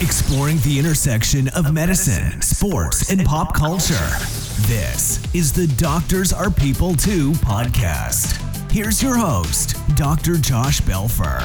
exploring 0.00 0.56
the 0.58 0.78
intersection 0.78 1.48
of 1.48 1.74
medicine, 1.74 2.40
sports, 2.40 3.10
and 3.10 3.22
pop 3.22 3.54
culture. 3.54 4.08
This 4.62 5.22
is 5.34 5.52
the 5.52 5.66
Doctors 5.76 6.32
Are 6.32 6.50
People 6.50 6.94
Too 6.94 7.32
podcast. 7.32 8.40
Here's 8.72 9.02
your 9.02 9.18
host, 9.18 9.76
Dr. 9.96 10.36
Josh 10.36 10.80
Belfer. 10.80 11.40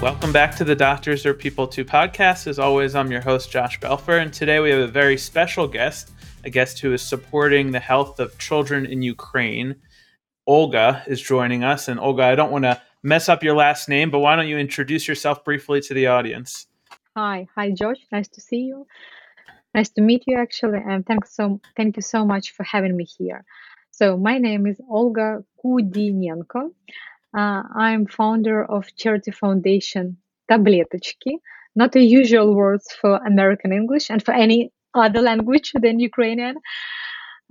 Welcome 0.00 0.32
back 0.32 0.54
to 0.56 0.64
the 0.64 0.76
Doctors 0.76 1.26
Are 1.26 1.34
People 1.34 1.66
Too 1.66 1.84
podcast. 1.84 2.46
As 2.46 2.60
always, 2.60 2.94
I'm 2.94 3.10
your 3.10 3.22
host, 3.22 3.50
Josh 3.50 3.80
Belfer, 3.80 4.22
and 4.22 4.32
today 4.32 4.60
we 4.60 4.70
have 4.70 4.80
a 4.80 4.86
very 4.86 5.18
special 5.18 5.66
guest, 5.66 6.12
a 6.44 6.50
guest 6.50 6.78
who 6.78 6.92
is 6.92 7.02
supporting 7.02 7.72
the 7.72 7.80
health 7.80 8.20
of 8.20 8.38
children 8.38 8.86
in 8.86 9.02
Ukraine. 9.02 9.74
Olga 10.46 11.02
is 11.08 11.20
joining 11.20 11.64
us. 11.64 11.88
And 11.88 11.98
Olga, 11.98 12.22
I 12.22 12.36
don't 12.36 12.52
want 12.52 12.64
to 12.64 12.80
mess 13.08 13.28
up 13.28 13.42
your 13.42 13.56
last 13.56 13.88
name, 13.88 14.10
but 14.10 14.20
why 14.20 14.36
don't 14.36 14.48
you 14.48 14.58
introduce 14.58 15.08
yourself 15.08 15.44
briefly 15.44 15.80
to 15.80 15.94
the 15.94 16.06
audience? 16.06 16.66
Hi, 17.16 17.46
hi, 17.54 17.70
George. 17.70 18.00
Nice 18.12 18.28
to 18.28 18.40
see 18.40 18.62
you. 18.70 18.86
Nice 19.74 19.90
to 19.90 20.02
meet 20.02 20.24
you, 20.26 20.36
actually, 20.36 20.78
and 20.78 21.04
thanks 21.04 21.34
so 21.34 21.60
thank 21.76 21.96
you 21.96 22.02
so 22.02 22.24
much 22.24 22.52
for 22.52 22.62
having 22.62 22.96
me 22.96 23.04
here. 23.04 23.44
So 23.90 24.16
my 24.16 24.38
name 24.38 24.66
is 24.66 24.80
Olga 24.88 25.42
Kudinenko. 25.58 26.70
Uh, 27.36 27.62
I'm 27.74 28.06
founder 28.06 28.64
of 28.64 28.94
charity 28.96 29.32
foundation 29.32 30.18
Tabletochki. 30.50 31.34
Not 31.74 31.92
the 31.92 32.02
usual 32.02 32.54
words 32.54 32.92
for 33.00 33.16
American 33.16 33.72
English 33.72 34.10
and 34.10 34.22
for 34.24 34.32
any 34.32 34.72
other 34.94 35.20
language 35.20 35.72
than 35.82 35.98
Ukrainian. 35.98 36.56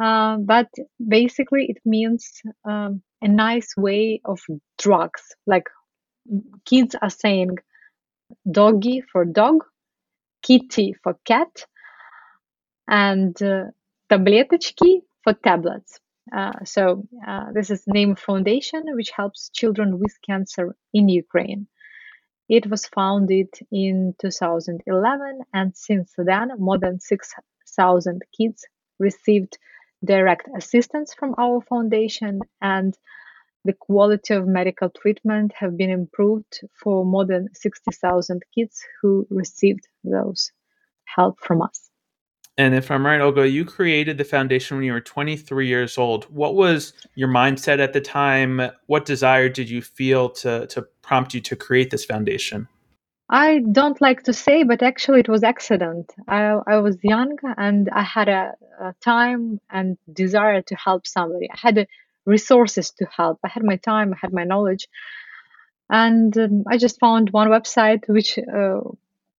Uh, 0.01 0.37
but 0.37 0.69
basically, 1.05 1.65
it 1.69 1.79
means 1.85 2.41
um, 2.65 3.01
a 3.20 3.28
nice 3.28 3.76
way 3.76 4.20
of 4.24 4.40
drugs. 4.78 5.22
Like 5.46 5.68
kids 6.64 6.94
are 7.00 7.10
saying 7.10 7.58
doggy 8.50 9.02
for 9.12 9.24
dog, 9.24 9.64
kitty 10.42 10.94
for 11.02 11.16
cat, 11.24 11.66
and 12.88 13.40
uh, 13.42 13.64
таблеточки 14.10 15.02
for 15.22 15.34
tablets. 15.34 16.00
Uh, 16.36 16.52
so 16.64 17.06
uh, 17.26 17.52
this 17.52 17.70
is 17.70 17.82
name 17.86 18.14
foundation 18.14 18.82
which 18.94 19.10
helps 19.10 19.50
children 19.50 19.98
with 19.98 20.16
cancer 20.24 20.74
in 20.94 21.08
Ukraine. 21.08 21.66
It 22.48 22.70
was 22.70 22.86
founded 22.86 23.48
in 23.70 24.14
2011 24.20 25.40
and 25.52 25.76
since 25.76 26.12
then 26.16 26.50
more 26.58 26.78
than 26.78 27.00
6,000 27.00 28.22
kids 28.36 28.64
received 28.98 29.58
direct 30.03 30.47
assistance 30.55 31.13
from 31.13 31.35
our 31.37 31.61
foundation 31.61 32.39
and 32.61 32.97
the 33.65 33.73
quality 33.73 34.33
of 34.33 34.47
medical 34.47 34.89
treatment 34.89 35.51
have 35.57 35.75
been 35.75 35.89
improved 35.89 36.61
for 36.73 37.05
more 37.05 37.25
than 37.25 37.49
60,000 37.53 38.41
kids 38.55 38.81
who 39.01 39.27
received 39.29 39.87
those 40.03 40.51
help 41.03 41.39
from 41.39 41.61
us. 41.61 41.89
And 42.59 42.73
if 42.73 42.89
I'm 42.89 43.05
right, 43.05 43.21
Olga, 43.21 43.47
you 43.47 43.65
created 43.65 44.17
the 44.17 44.23
foundation 44.23 44.77
when 44.77 44.85
you 44.85 44.93
were 44.93 45.01
23 45.01 45.67
years 45.67 45.97
old. 45.97 46.23
What 46.25 46.55
was 46.55 46.93
your 47.13 47.27
mindset 47.27 47.79
at 47.79 47.93
the 47.93 48.01
time? 48.01 48.71
What 48.87 49.05
desire 49.05 49.47
did 49.47 49.69
you 49.69 49.81
feel 49.81 50.29
to, 50.29 50.65
to 50.67 50.81
prompt 51.03 51.35
you 51.35 51.41
to 51.41 51.55
create 51.55 51.91
this 51.91 52.03
foundation? 52.03 52.67
I 53.29 53.59
don't 53.59 53.99
like 53.99 54.23
to 54.23 54.33
say, 54.33 54.63
but 54.63 54.81
actually 54.81 55.19
it 55.19 55.29
was 55.29 55.43
accident. 55.43 56.13
I, 56.27 56.59
I 56.65 56.77
was 56.77 56.97
young 57.03 57.37
and 57.57 57.89
I 57.89 58.01
had 58.01 58.29
a, 58.29 58.53
a 58.79 58.95
time 59.01 59.59
and 59.69 59.97
desire 60.11 60.61
to 60.61 60.75
help 60.75 61.05
somebody. 61.05 61.49
I 61.51 61.57
had 61.57 61.87
resources 62.25 62.91
to 62.91 63.05
help. 63.05 63.39
I 63.43 63.49
had 63.49 63.63
my 63.63 63.75
time, 63.77 64.13
I 64.13 64.17
had 64.21 64.33
my 64.33 64.45
knowledge, 64.45 64.87
and 65.89 66.37
um, 66.37 66.63
I 66.69 66.77
just 66.77 66.99
found 66.99 67.31
one 67.31 67.49
website 67.49 68.07
which 68.07 68.37
uh, 68.37 68.81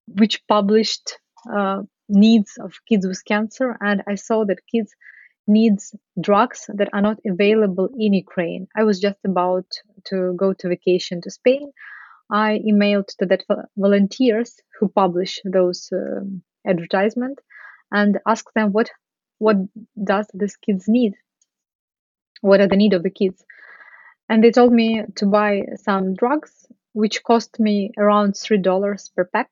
which 0.07 0.47
published 0.49 1.19
uh, 1.51 1.83
needs 2.09 2.59
of 2.59 2.73
kids 2.89 3.07
with 3.07 3.25
cancer, 3.25 3.77
and 3.81 4.03
I 4.07 4.15
saw 4.15 4.45
that 4.47 4.67
kids 4.71 4.95
needs 5.47 5.95
drugs 6.21 6.69
that 6.75 6.89
are 6.93 7.01
not 7.03 7.19
available 7.27 7.89
in 7.99 8.13
Ukraine. 8.13 8.69
I 8.77 8.85
was 8.85 9.01
just 9.01 9.19
about 9.25 9.67
to 10.07 10.35
go 10.37 10.53
to 10.55 10.69
vacation 10.69 11.21
to 11.23 11.31
Spain 11.31 11.73
I 12.31 12.61
emailed 12.67 13.09
to 13.19 13.27
the 13.27 13.39
volunteers 13.77 14.61
who 14.79 14.89
publish 14.89 15.41
those 15.45 15.89
um, 15.93 16.43
advertisement 16.67 17.41
and 17.91 18.19
asked 18.27 18.53
them 18.55 18.73
what 18.73 18.91
what 19.39 19.57
does 20.03 20.27
these 20.35 20.57
kids 20.57 20.89
need? 20.89 21.15
What 22.41 22.61
are 22.61 22.67
the 22.67 22.77
need 22.77 22.93
of 22.93 23.03
the 23.03 23.11
kids? 23.11 23.45
And 24.29 24.43
they 24.43 24.51
told 24.51 24.73
me 24.73 25.05
to 25.17 25.27
buy 25.27 25.63
some 25.77 26.15
drugs 26.15 26.67
which 26.93 27.23
cost 27.23 27.61
me 27.61 27.93
around 27.97 28.37
three 28.37 28.59
dollars 28.59 29.11
per 29.15 29.25
pack. 29.25 29.51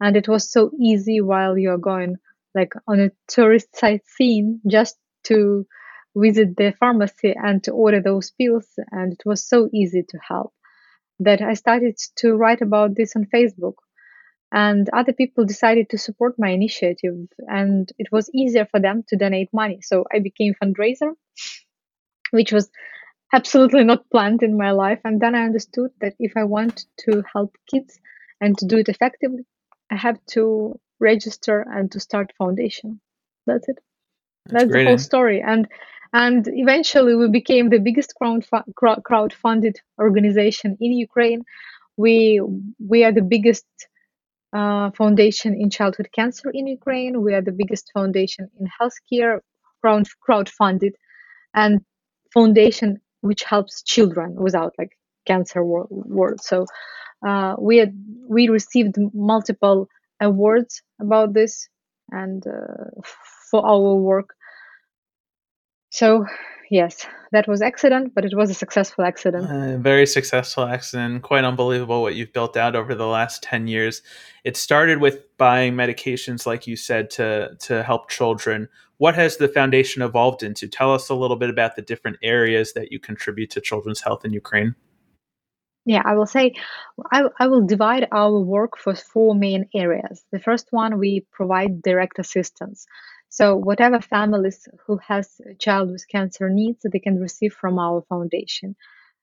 And 0.00 0.16
it 0.16 0.28
was 0.28 0.50
so 0.50 0.70
easy 0.78 1.20
while 1.20 1.56
you're 1.56 1.78
going 1.78 2.16
like 2.54 2.72
on 2.86 3.00
a 3.00 3.10
tourist 3.28 3.76
sightseeing 3.76 4.60
just 4.66 4.96
to 5.24 5.66
visit 6.16 6.56
the 6.56 6.72
pharmacy 6.80 7.34
and 7.36 7.62
to 7.64 7.72
order 7.72 8.00
those 8.00 8.32
pills 8.32 8.66
and 8.90 9.12
it 9.12 9.22
was 9.24 9.46
so 9.46 9.68
easy 9.72 10.02
to 10.02 10.18
help 10.26 10.52
that 11.20 11.40
I 11.42 11.54
started 11.54 11.96
to 12.16 12.34
write 12.34 12.62
about 12.62 12.94
this 12.94 13.16
on 13.16 13.26
Facebook. 13.26 13.74
And 14.50 14.88
other 14.92 15.12
people 15.12 15.44
decided 15.44 15.90
to 15.90 15.98
support 15.98 16.38
my 16.38 16.48
initiative, 16.48 17.28
and 17.46 17.92
it 17.98 18.08
was 18.10 18.30
easier 18.32 18.64
for 18.64 18.80
them 18.80 19.04
to 19.08 19.16
donate 19.16 19.50
money. 19.52 19.80
So 19.82 20.04
I 20.10 20.20
became 20.20 20.54
fundraiser, 20.54 21.12
which 22.30 22.50
was 22.50 22.70
absolutely 23.32 23.84
not 23.84 24.08
planned 24.10 24.42
in 24.42 24.56
my 24.56 24.70
life. 24.70 25.00
And 25.04 25.20
then 25.20 25.34
I 25.34 25.44
understood 25.44 25.90
that 26.00 26.14
if 26.18 26.32
I 26.34 26.44
want 26.44 26.86
to 27.00 27.22
help 27.30 27.56
kids 27.70 28.00
and 28.40 28.56
to 28.56 28.66
do 28.66 28.78
it 28.78 28.88
effectively, 28.88 29.44
I 29.90 29.96
have 29.96 30.18
to 30.30 30.80
register 30.98 31.66
and 31.70 31.92
to 31.92 32.00
start 32.00 32.32
foundation. 32.38 33.00
That's 33.46 33.68
it. 33.68 33.78
That's, 34.46 34.64
That's 34.64 34.72
the 34.72 34.84
whole 34.84 34.94
eh? 34.94 34.96
story. 34.96 35.42
And 35.46 35.68
and 36.12 36.46
eventually 36.48 37.14
we 37.14 37.28
became 37.28 37.68
the 37.68 37.78
biggest 37.78 38.14
crowd 38.16 39.32
funded 39.32 39.76
organization 40.00 40.76
in 40.80 40.92
Ukraine. 40.92 41.42
We 41.96 42.40
we 42.78 43.04
are 43.04 43.12
the 43.12 43.22
biggest 43.22 43.66
uh, 44.52 44.90
foundation 44.92 45.54
in 45.54 45.70
childhood 45.70 46.08
cancer 46.14 46.50
in 46.50 46.66
Ukraine. 46.66 47.22
We 47.22 47.34
are 47.34 47.42
the 47.42 47.52
biggest 47.52 47.90
foundation 47.92 48.50
in 48.58 48.66
healthcare, 48.80 49.40
crowd 49.82 50.48
funded, 50.48 50.94
and 51.54 51.80
foundation 52.32 53.00
which 53.20 53.42
helps 53.44 53.82
children 53.82 54.34
without 54.36 54.72
like 54.78 54.92
cancer 55.26 55.64
world. 55.64 56.40
So 56.40 56.66
uh, 57.26 57.56
we 57.58 57.78
had, 57.78 57.92
we 58.28 58.48
received 58.48 58.96
multiple 59.12 59.88
awards 60.20 60.82
about 61.00 61.34
this 61.34 61.68
and 62.10 62.46
uh, 62.46 63.02
for 63.50 63.66
our 63.66 63.94
work 63.94 64.30
so, 65.98 66.26
yes, 66.70 67.04
that 67.32 67.48
was 67.48 67.60
accident, 67.60 68.14
but 68.14 68.24
it 68.24 68.32
was 68.32 68.50
a 68.50 68.54
successful 68.54 69.04
accident. 69.04 69.50
Uh, 69.50 69.78
very 69.78 70.06
successful 70.06 70.62
accident. 70.62 71.22
Quite 71.22 71.42
unbelievable 71.42 72.02
what 72.02 72.14
you've 72.14 72.32
built 72.32 72.56
out 72.56 72.76
over 72.76 72.94
the 72.94 73.08
last 73.08 73.42
10 73.42 73.66
years. 73.66 74.00
It 74.44 74.56
started 74.56 75.00
with 75.00 75.36
buying 75.38 75.74
medications, 75.74 76.46
like 76.46 76.68
you 76.68 76.76
said, 76.76 77.10
to, 77.10 77.56
to 77.62 77.82
help 77.82 78.08
children. 78.10 78.68
What 78.98 79.16
has 79.16 79.38
the 79.38 79.48
foundation 79.48 80.00
evolved 80.02 80.44
into? 80.44 80.68
Tell 80.68 80.94
us 80.94 81.08
a 81.08 81.16
little 81.16 81.36
bit 81.36 81.50
about 81.50 81.74
the 81.74 81.82
different 81.82 82.18
areas 82.22 82.74
that 82.74 82.92
you 82.92 83.00
contribute 83.00 83.50
to 83.50 83.60
children's 83.60 84.00
health 84.00 84.24
in 84.24 84.32
Ukraine. 84.32 84.76
Yeah, 85.84 86.02
I 86.04 86.14
will 86.14 86.26
say 86.26 86.52
I, 87.10 87.24
I 87.40 87.48
will 87.48 87.66
divide 87.66 88.06
our 88.12 88.38
work 88.38 88.78
for 88.78 88.94
four 88.94 89.34
main 89.34 89.68
areas. 89.74 90.22
The 90.30 90.38
first 90.38 90.68
one, 90.70 90.98
we 90.98 91.26
provide 91.32 91.82
direct 91.82 92.20
assistance. 92.20 92.86
So 93.38 93.54
whatever 93.54 94.00
families 94.00 94.66
who 94.84 94.98
has 95.06 95.40
a 95.48 95.54
child 95.54 95.92
with 95.92 96.08
cancer 96.10 96.50
needs, 96.50 96.80
they 96.82 96.98
can 96.98 97.20
receive 97.20 97.52
from 97.52 97.78
our 97.78 98.02
foundation. 98.08 98.74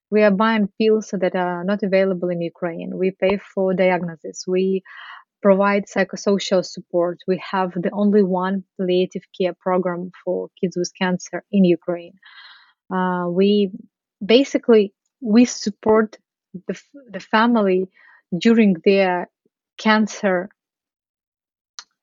We 0.09 0.23
are 0.23 0.31
buying 0.31 0.69
pills 0.79 1.09
that 1.11 1.35
are 1.35 1.65
not 1.65 1.83
available 1.83 2.29
in 2.29 2.39
Ukraine. 2.39 2.97
We 2.97 3.11
pay 3.11 3.35
for 3.53 3.73
diagnosis. 3.73 4.45
We 4.47 4.83
provide 5.41 5.87
psychosocial 5.87 6.63
support. 6.63 7.17
We 7.27 7.43
have 7.51 7.73
the 7.73 7.91
only 7.91 8.23
one 8.23 8.63
palliative 8.77 9.23
care 9.37 9.53
program 9.59 10.11
for 10.23 10.47
kids 10.61 10.77
with 10.77 10.93
cancer 10.97 11.43
in 11.51 11.65
Ukraine. 11.65 12.15
Uh, 12.89 13.25
we 13.29 13.69
basically 14.25 14.93
we 15.19 15.43
support 15.43 16.15
the, 16.69 16.81
the 17.09 17.19
family 17.19 17.89
during 18.39 18.77
their 18.85 19.29
cancer 19.77 20.47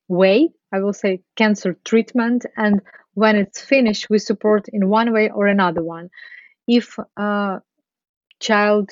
way 0.08 0.50
I 0.72 0.80
will 0.80 0.92
say 0.92 1.22
cancer 1.36 1.76
treatment. 1.84 2.46
And 2.56 2.80
when 3.14 3.36
it's 3.36 3.60
finished, 3.60 4.08
we 4.08 4.18
support 4.18 4.68
in 4.68 4.88
one 4.88 5.12
way 5.12 5.30
or 5.30 5.46
another 5.46 5.82
one. 5.82 6.10
If 6.66 6.98
a 7.16 7.60
child 8.40 8.90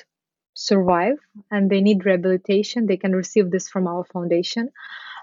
survive 0.55 1.17
and 1.51 1.71
they 1.71 1.81
need 1.81 2.05
rehabilitation, 2.05 2.87
they 2.87 2.97
can 2.97 3.13
receive 3.13 3.51
this 3.51 3.69
from 3.69 3.87
our 3.87 4.05
foundation. 4.05 4.71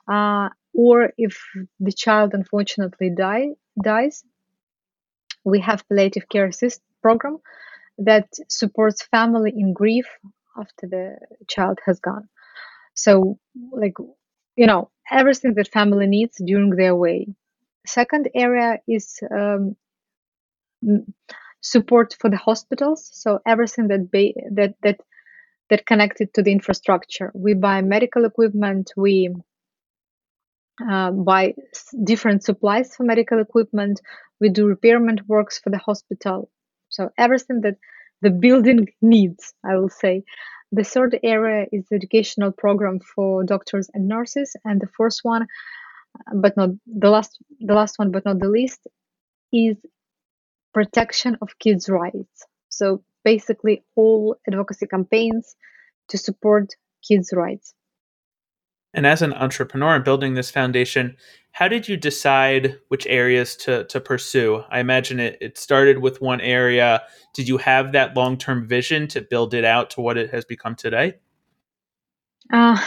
Uh, 0.07 0.49
or 0.73 1.11
if 1.17 1.37
the 1.79 1.91
child 1.91 2.33
unfortunately 2.33 3.09
die, 3.09 3.49
dies, 3.81 4.23
we 5.43 5.59
have 5.59 5.87
palliative 5.87 6.27
care 6.29 6.47
assist 6.47 6.81
program 7.01 7.37
that 7.97 8.27
supports 8.47 9.03
family 9.03 9.51
in 9.55 9.73
grief 9.73 10.07
after 10.57 10.87
the 10.87 11.17
child 11.47 11.79
has 11.85 11.99
gone. 11.99 12.27
So, 12.93 13.37
like, 13.71 13.93
you 14.57 14.67
know, 14.67 14.91
everything 15.11 15.55
that 15.55 15.69
family 15.71 16.07
needs 16.07 16.37
during 16.45 16.71
their 16.71 16.95
way. 16.95 17.27
Second 17.87 18.29
area 18.35 18.79
is 18.87 19.19
um, 19.31 19.75
support 21.61 22.15
for 22.19 22.29
the 22.29 22.37
hospitals. 22.37 23.09
So 23.13 23.39
everything 23.45 23.87
that 23.89 24.11
ba- 24.11 24.39
that 24.51 24.75
that 24.83 24.99
that 25.69 25.85
connected 25.85 26.33
to 26.35 26.43
the 26.43 26.51
infrastructure. 26.51 27.31
We 27.35 27.53
buy 27.53 27.81
medical 27.81 28.25
equipment. 28.25 28.91
We 28.97 29.33
uh, 30.89 31.11
buy 31.11 31.53
different 32.03 32.43
supplies 32.43 32.95
for 32.95 33.03
medical 33.03 33.39
equipment. 33.39 34.01
We 34.39 34.49
do 34.49 34.65
repairment 34.67 35.27
works 35.27 35.59
for 35.59 35.69
the 35.69 35.77
hospital. 35.79 36.49
So 36.89 37.09
everything 37.17 37.61
that 37.61 37.77
the 38.21 38.29
building 38.29 38.87
needs, 39.01 39.53
I 39.65 39.75
will 39.75 39.89
say. 39.89 40.23
The 40.71 40.83
third 40.83 41.17
area 41.23 41.65
is 41.71 41.85
the 41.89 41.95
educational 41.95 42.51
program 42.51 42.99
for 42.99 43.43
doctors 43.43 43.89
and 43.93 44.07
nurses, 44.07 44.55
and 44.65 44.81
the 44.81 44.87
fourth 44.87 45.19
one, 45.23 45.47
but 46.33 46.57
not 46.57 46.71
the 46.85 47.09
last, 47.09 47.37
the 47.59 47.73
last 47.73 47.97
one, 47.97 48.11
but 48.11 48.25
not 48.25 48.39
the 48.39 48.49
least, 48.49 48.85
is 49.53 49.77
protection 50.73 51.37
of 51.41 51.57
kids' 51.59 51.89
rights. 51.89 52.45
So 52.69 53.03
basically, 53.23 53.83
all 53.95 54.35
advocacy 54.47 54.87
campaigns 54.87 55.55
to 56.09 56.17
support 56.17 56.75
kids' 57.07 57.33
rights. 57.33 57.73
And 58.93 59.05
as 59.05 59.21
an 59.21 59.33
entrepreneur 59.33 59.95
and 59.95 60.03
building 60.03 60.33
this 60.33 60.49
foundation, 60.49 61.17
how 61.51 61.67
did 61.67 61.87
you 61.87 61.97
decide 61.97 62.77
which 62.87 63.07
areas 63.07 63.55
to, 63.57 63.83
to 63.85 63.99
pursue? 63.99 64.63
I 64.69 64.79
imagine 64.79 65.19
it, 65.19 65.37
it 65.41 65.57
started 65.57 65.99
with 65.99 66.21
one 66.21 66.39
area. 66.39 67.01
Did 67.33 67.47
you 67.47 67.57
have 67.57 67.91
that 67.93 68.15
long 68.15 68.37
term 68.37 68.67
vision 68.67 69.07
to 69.09 69.21
build 69.21 69.53
it 69.53 69.65
out 69.65 69.89
to 69.91 70.01
what 70.01 70.17
it 70.17 70.31
has 70.31 70.45
become 70.45 70.75
today? 70.75 71.15
Uh, 72.53 72.79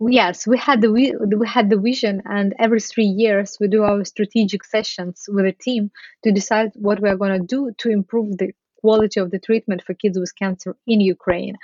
yes, 0.00 0.46
we 0.46 0.58
had 0.58 0.80
the 0.80 0.92
we, 0.92 1.14
we 1.16 1.46
had 1.46 1.70
the 1.70 1.78
vision, 1.78 2.22
and 2.26 2.54
every 2.58 2.80
three 2.80 3.06
years 3.06 3.56
we 3.60 3.68
do 3.68 3.84
our 3.84 4.04
strategic 4.04 4.64
sessions 4.64 5.28
with 5.32 5.46
a 5.46 5.52
team 5.52 5.90
to 6.24 6.32
decide 6.32 6.72
what 6.74 7.00
we 7.00 7.08
are 7.08 7.16
going 7.16 7.40
to 7.40 7.46
do 7.46 7.72
to 7.78 7.88
improve 7.88 8.36
the 8.36 8.52
quality 8.86 9.18
of 9.20 9.30
the 9.30 9.42
treatment 9.48 9.80
for 9.86 9.94
kids 10.02 10.16
with 10.18 10.32
cancer 10.42 10.72
in 10.86 11.00
Ukraine. 11.16 11.56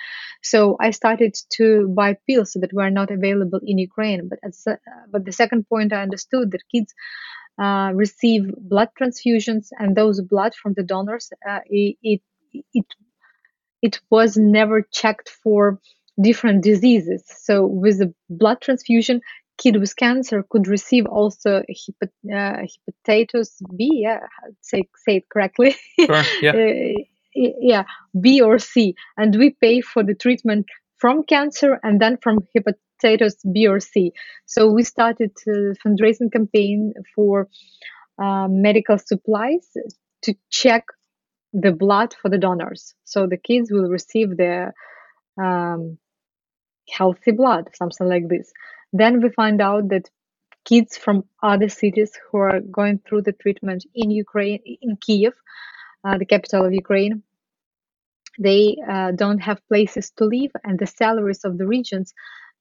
So 0.53 0.59
I 0.87 0.91
started 1.01 1.33
to 1.59 1.67
buy 2.01 2.11
pills 2.29 2.51
that 2.63 2.73
were 2.79 2.93
not 3.01 3.11
available 3.19 3.61
in 3.71 3.77
Ukraine. 3.91 4.23
But 4.31 4.39
as, 4.49 4.57
uh, 4.67 4.77
but 5.13 5.25
the 5.25 5.37
second 5.43 5.63
point, 5.73 5.93
I 5.93 6.03
understood 6.09 6.47
that 6.53 6.71
kids 6.75 6.91
uh, 7.65 7.91
receive 8.05 8.43
blood 8.73 8.91
transfusions, 8.99 9.65
and 9.79 9.95
those 9.95 10.21
blood 10.33 10.53
from 10.61 10.73
the 10.79 10.83
donors, 10.93 11.27
uh, 11.49 11.61
it, 11.67 12.23
it 12.81 12.87
it 13.83 14.01
was 14.11 14.37
never 14.37 14.83
checked 15.01 15.29
for 15.43 15.79
different 16.21 16.63
diseases. 16.63 17.23
So 17.27 17.67
with 17.67 17.99
the 17.99 18.15
blood 18.31 18.61
transfusion, 18.61 19.21
kid 19.59 19.77
with 19.79 19.95
cancer 19.97 20.45
could 20.49 20.67
receive 20.67 21.07
also 21.07 21.51
uh, 21.59 21.63
hepatitis 22.27 23.51
B. 23.77 24.03
Yeah, 24.05 24.21
say 24.61 24.89
say 25.05 25.17
it 25.17 25.29
correctly. 25.29 25.77
Sure, 25.99 26.23
yeah. 26.41 26.93
yeah, 27.34 27.84
B 28.20 28.40
or 28.40 28.58
C, 28.58 28.94
and 29.17 29.37
we 29.37 29.50
pay 29.50 29.81
for 29.81 30.02
the 30.02 30.14
treatment 30.14 30.67
from 30.99 31.23
cancer 31.25 31.81
and 31.82 32.00
then 32.00 32.19
from 32.23 32.38
hepatitis 32.56 33.34
B 33.52 33.67
or 33.67 33.81
C. 33.81 34.12
So 34.46 34.70
we 34.70 34.84
started 34.84 35.32
a 35.49 35.75
fundraising 35.84 36.32
campaign 36.32 36.94
for 37.14 37.49
uh, 38.23 38.46
medical 38.49 38.99
supplies 38.99 39.67
to 40.23 40.34
check 40.50 40.84
the 41.52 41.73
blood 41.73 42.14
for 42.20 42.29
the 42.29 42.38
donors. 42.38 42.94
So 43.05 43.26
the 43.26 43.37
kids 43.37 43.70
will 43.70 43.88
receive 43.88 44.37
their 44.37 44.75
um, 45.43 45.99
healthy 46.88 47.32
blood, 47.32 47.70
something 47.75 48.06
like 48.06 48.29
this. 48.29 48.52
Then 48.93 49.20
we 49.20 49.31
find 49.31 49.61
out 49.61 49.88
that 49.88 50.11
kids 50.64 50.96
from 50.96 51.25
other 51.43 51.69
cities 51.69 52.12
who 52.31 52.38
are 52.38 52.61
going 52.61 53.00
through 53.06 53.23
the 53.23 53.32
treatment 53.32 53.84
in 53.94 54.11
Ukraine, 54.11 54.61
in 54.81 54.96
Kiev, 54.96 55.32
the 56.19 56.27
capital 56.27 56.65
of 56.65 56.73
Ukraine, 56.73 57.23
they 58.39 58.77
uh, 58.89 59.13
don't 59.13 59.39
have 59.39 59.67
places 59.69 60.11
to 60.17 60.25
live, 60.25 60.53
and 60.65 60.79
the 60.79 60.87
salaries 60.87 61.45
of 61.45 61.59
the 61.59 61.67
regions 61.67 62.13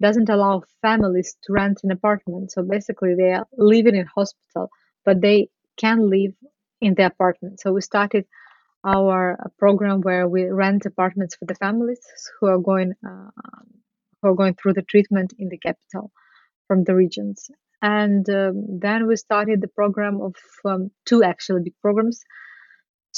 doesn't 0.01 0.29
allow 0.29 0.63
families 0.81 1.37
to 1.43 1.53
rent 1.53 1.79
an 1.83 1.91
apartment. 1.91 2.51
So 2.51 2.63
basically, 2.63 3.15
they 3.15 3.31
are 3.33 3.47
living 3.57 3.95
in 3.95 4.05
hospital, 4.05 4.69
but 5.05 5.21
they 5.21 5.49
can 5.77 6.09
live 6.09 6.33
in 6.81 6.95
the 6.95 7.05
apartment. 7.05 7.59
So 7.61 7.71
we 7.73 7.81
started 7.81 8.25
our 8.83 9.37
uh, 9.39 9.49
program 9.59 10.01
where 10.01 10.27
we 10.27 10.45
rent 10.45 10.85
apartments 10.85 11.35
for 11.35 11.45
the 11.45 11.55
families 11.55 12.01
who 12.39 12.47
are 12.47 12.57
going 12.57 12.93
uh, 13.07 13.29
who 14.21 14.29
are 14.29 14.35
going 14.35 14.55
through 14.55 14.73
the 14.73 14.81
treatment 14.81 15.33
in 15.37 15.49
the 15.49 15.57
capital 15.57 16.11
from 16.67 16.83
the 16.83 16.95
regions. 16.95 17.49
And 17.81 18.29
um, 18.29 18.79
then 18.79 19.07
we 19.07 19.15
started 19.15 19.61
the 19.61 19.67
program 19.67 20.21
of 20.21 20.35
um, 20.65 20.91
two 21.05 21.23
actually 21.23 21.61
big 21.63 21.73
programs. 21.81 22.23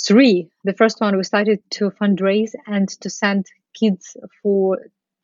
Three. 0.05 0.49
The 0.65 0.73
first 0.73 0.99
one 0.99 1.15
we 1.15 1.23
started 1.23 1.59
to 1.71 1.89
fundraise 1.91 2.53
and 2.67 2.89
to 3.01 3.09
send 3.09 3.45
kids 3.73 4.17
for 4.41 4.79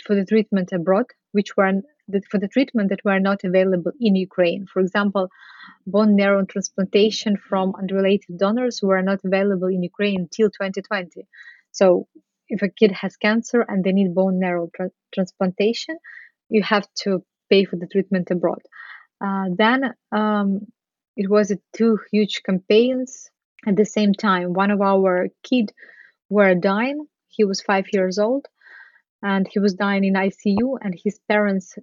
for 0.06 0.16
the 0.16 0.26
treatment 0.26 0.72
abroad, 0.72 1.08
which 1.34 1.58
were 1.58 1.82
for 2.32 2.40
the 2.40 2.48
treatment 2.48 2.90
that 2.90 3.04
were 3.04 3.20
not 3.20 3.44
available 3.44 3.92
in 4.00 4.16
Ukraine. 4.16 4.66
For 4.66 4.80
example, 4.80 5.28
bone 5.86 6.16
marrow 6.16 6.46
transplantation 6.46 7.36
from 7.36 7.76
unrelated 7.76 8.38
donors 8.38 8.82
were 8.82 9.02
not 9.02 9.20
available 9.26 9.68
in 9.68 9.84
Ukraine 9.84 10.22
until 10.22 10.50
2020. 10.50 11.28
So 11.72 12.08
if 12.48 12.62
a 12.62 12.70
kid 12.70 12.92
has 12.92 13.18
cancer 13.18 13.62
and 13.68 13.84
they 13.84 13.92
need 13.92 14.16
bone 14.16 14.40
marrow 14.40 14.70
tra- 14.76 14.92
transplantation, 15.14 15.98
you 16.48 16.64
have 16.64 16.88
to 17.04 17.24
pay 17.50 17.66
for 17.66 17.76
the 17.76 17.88
treatment 17.88 18.32
abroad. 18.32 18.62
Uh, 19.22 19.48
then 19.56 19.94
um, 20.12 20.66
it 21.18 21.30
was 21.30 21.54
two 21.74 22.00
huge 22.12 22.42
campaigns 22.44 23.30
at 23.68 23.76
the 23.76 23.86
same 23.86 24.14
time. 24.14 24.54
One 24.54 24.72
of 24.72 24.82
our 24.82 25.28
kid 25.44 25.72
were 26.30 26.56
dying. 26.56 27.08
He 27.28 27.44
was 27.44 27.62
five 27.62 27.86
years 27.94 28.20
old, 28.20 28.46
and 29.22 29.48
he 29.52 29.60
was 29.60 29.74
dying 29.74 30.04
in 30.04 30.14
ICU, 30.14 30.78
and 30.82 30.96
his 31.04 31.20
parents 31.28 31.78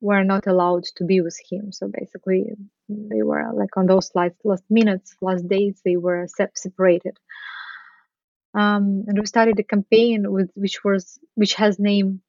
were 0.00 0.24
not 0.24 0.46
allowed 0.46 0.84
to 0.96 1.04
be 1.04 1.20
with 1.20 1.38
him. 1.50 1.72
So 1.72 1.88
basically, 1.88 2.52
they 2.88 3.22
were 3.22 3.52
like 3.52 3.76
on 3.76 3.86
those 3.86 4.10
last 4.14 4.36
last 4.44 4.64
minutes, 4.70 5.14
last 5.20 5.46
days, 5.48 5.80
they 5.84 5.96
were 5.96 6.26
separated. 6.54 7.18
Um, 8.54 9.04
and 9.06 9.18
we 9.18 9.26
started 9.26 9.58
a 9.60 9.62
campaign 9.62 10.30
with 10.32 10.50
which 10.54 10.82
was 10.82 11.18
which 11.34 11.54
has 11.54 11.78
name 11.78 12.22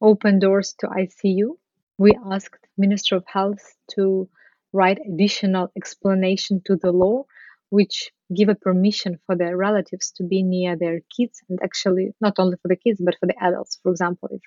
Open 0.00 0.38
Doors 0.38 0.74
to 0.78 0.86
ICU. 0.86 1.56
We 1.98 2.16
asked 2.32 2.66
Minister 2.76 3.16
of 3.16 3.24
Health 3.26 3.76
to 3.94 4.28
write 4.72 4.98
additional 5.00 5.72
explanation 5.76 6.62
to 6.66 6.76
the 6.76 6.92
law, 6.92 7.24
which 7.70 8.10
give 8.34 8.48
a 8.48 8.54
permission 8.54 9.18
for 9.26 9.36
their 9.36 9.56
relatives 9.56 10.10
to 10.12 10.22
be 10.22 10.42
near 10.42 10.76
their 10.76 11.00
kids, 11.16 11.40
and 11.48 11.58
actually 11.62 12.14
not 12.20 12.34
only 12.38 12.56
for 12.60 12.68
the 12.68 12.76
kids 12.76 13.00
but 13.04 13.16
for 13.18 13.26
the 13.26 13.42
adults. 13.42 13.78
For 13.82 13.90
example, 13.90 14.28
if 14.32 14.42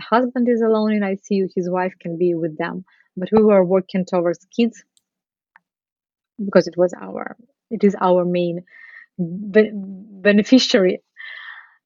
a 0.00 0.02
husband 0.02 0.48
is 0.48 0.62
alone 0.62 0.92
in 0.92 1.02
ICU, 1.02 1.50
his 1.54 1.70
wife 1.70 1.94
can 2.00 2.18
be 2.18 2.34
with 2.34 2.56
them. 2.58 2.84
But 3.16 3.28
we 3.32 3.42
were 3.42 3.64
working 3.64 4.04
towards 4.06 4.46
kids 4.56 4.82
because 6.44 6.66
it 6.66 6.76
was 6.76 6.94
our 6.94 7.36
it 7.70 7.84
is 7.84 7.96
our 8.00 8.24
main 8.24 8.64
be- 9.50 9.70
beneficiary. 9.74 11.02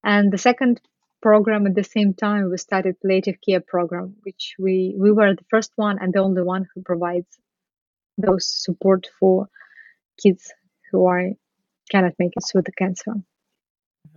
And 0.04 0.32
the 0.32 0.38
second 0.38 0.80
program 1.22 1.66
at 1.66 1.74
the 1.74 1.84
same 1.84 2.14
time 2.14 2.50
we 2.50 2.58
started 2.58 3.00
palliative 3.00 3.38
care 3.46 3.60
program, 3.60 4.16
which 4.22 4.54
we 4.58 4.94
we 4.98 5.10
were 5.10 5.34
the 5.34 5.44
first 5.50 5.72
one 5.76 5.98
and 6.00 6.12
the 6.12 6.20
only 6.20 6.42
one 6.42 6.66
who 6.74 6.82
provides 6.82 7.26
those 8.18 8.46
support 8.46 9.08
for 9.18 9.48
kids 10.22 10.52
who 10.96 11.06
are 11.06 11.30
cannot 11.90 12.14
make 12.18 12.32
it 12.34 12.42
through 12.50 12.62
the 12.62 12.72
cancer. 12.72 13.12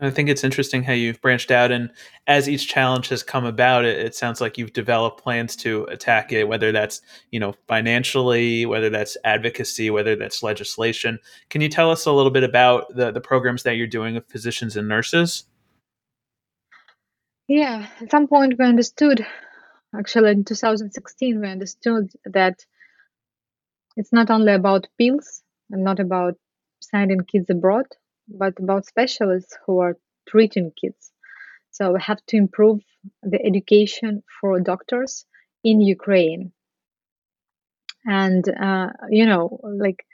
I 0.01 0.09
think 0.09 0.29
it's 0.29 0.43
interesting 0.43 0.83
how 0.83 0.93
you've 0.93 1.21
branched 1.21 1.51
out, 1.51 1.71
and 1.71 1.91
as 2.25 2.47
each 2.47 2.69
challenge 2.69 3.09
has 3.09 3.21
come 3.21 3.43
about, 3.43 3.83
it, 3.83 3.99
it, 3.99 4.15
sounds 4.15 4.39
like 4.39 4.57
you've 4.57 4.71
developed 4.71 5.21
plans 5.21 5.55
to 5.57 5.83
attack 5.85 6.31
it. 6.31 6.47
Whether 6.47 6.71
that's 6.71 7.01
you 7.31 7.39
know 7.39 7.53
financially, 7.67 8.65
whether 8.65 8.89
that's 8.89 9.17
advocacy, 9.25 9.89
whether 9.89 10.15
that's 10.15 10.41
legislation. 10.41 11.19
Can 11.49 11.61
you 11.61 11.69
tell 11.69 11.91
us 11.91 12.05
a 12.05 12.13
little 12.13 12.31
bit 12.31 12.43
about 12.43 12.95
the 12.95 13.11
the 13.11 13.19
programs 13.19 13.63
that 13.63 13.75
you're 13.75 13.87
doing 13.87 14.15
with 14.15 14.29
physicians 14.29 14.77
and 14.77 14.87
nurses? 14.87 15.43
Yeah, 17.47 17.87
at 17.99 18.11
some 18.11 18.27
point 18.27 18.55
we 18.57 18.65
understood. 18.65 19.25
Actually, 19.97 20.31
in 20.31 20.45
2016, 20.45 21.41
we 21.41 21.49
understood 21.49 22.11
that 22.25 22.63
it's 23.97 24.13
not 24.13 24.29
only 24.29 24.53
about 24.53 24.87
pills 24.97 25.41
and 25.71 25.83
not 25.83 25.99
about 25.99 26.35
sending 26.79 27.21
kids 27.21 27.49
abroad 27.49 27.85
but 28.29 28.53
about 28.59 28.85
specialists 28.85 29.57
who 29.65 29.79
are 29.79 29.97
treating 30.27 30.71
kids. 30.79 31.11
So 31.71 31.93
we 31.93 32.01
have 32.01 32.19
to 32.27 32.37
improve 32.37 32.81
the 33.23 33.43
education 33.43 34.23
for 34.39 34.59
doctors 34.59 35.25
in 35.63 35.81
Ukraine. 35.81 36.51
And 38.05 38.47
uh, 38.49 38.89
you 39.09 39.25
know, 39.25 39.59
like 39.63 40.05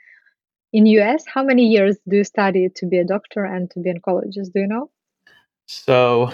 in 0.72 0.86
US, 0.86 1.24
how 1.26 1.42
many 1.42 1.66
years 1.68 1.96
do 2.08 2.16
you 2.16 2.24
study 2.24 2.68
to 2.76 2.86
be 2.86 2.98
a 2.98 3.04
doctor 3.04 3.44
and 3.44 3.70
to 3.70 3.80
be 3.80 3.90
an 3.90 4.00
oncologist? 4.00 4.52
Do 4.52 4.60
you 4.60 4.66
know? 4.66 4.90
So 5.66 6.30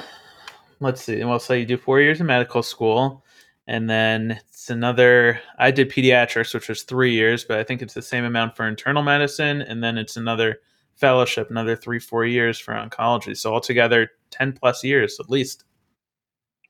let's 0.80 1.02
see. 1.02 1.22
Well, 1.24 1.38
so 1.38 1.54
you 1.54 1.66
do 1.66 1.76
four 1.76 2.00
years 2.00 2.20
of 2.20 2.26
medical 2.26 2.62
school, 2.62 3.22
and 3.66 3.88
then 3.88 4.33
it's 4.49 4.71
another. 4.71 5.40
I 5.59 5.71
did 5.71 5.90
pediatrics, 5.90 6.54
which 6.54 6.69
was 6.69 6.83
three 6.83 7.12
years, 7.12 7.45
but 7.45 7.59
I 7.59 7.64
think 7.64 7.83
it's 7.83 7.95
the 7.95 8.02
same 8.02 8.25
amount 8.25 8.57
for 8.57 8.66
internal 8.66 9.02
medicine, 9.02 9.62
and 9.62 9.83
then 9.83 9.99
it's 9.99 10.16
another 10.16 10.61
fellowship, 10.97 11.50
another 11.50 11.76
three 11.76 11.99
four 11.99 12.25
years 12.25 12.59
for 12.59 12.75
oncology. 12.75 13.37
So 13.37 13.52
altogether, 13.52 14.11
ten 14.31 14.52
plus 14.52 14.83
years 14.83 15.19
at 15.21 15.31
least. 15.31 15.64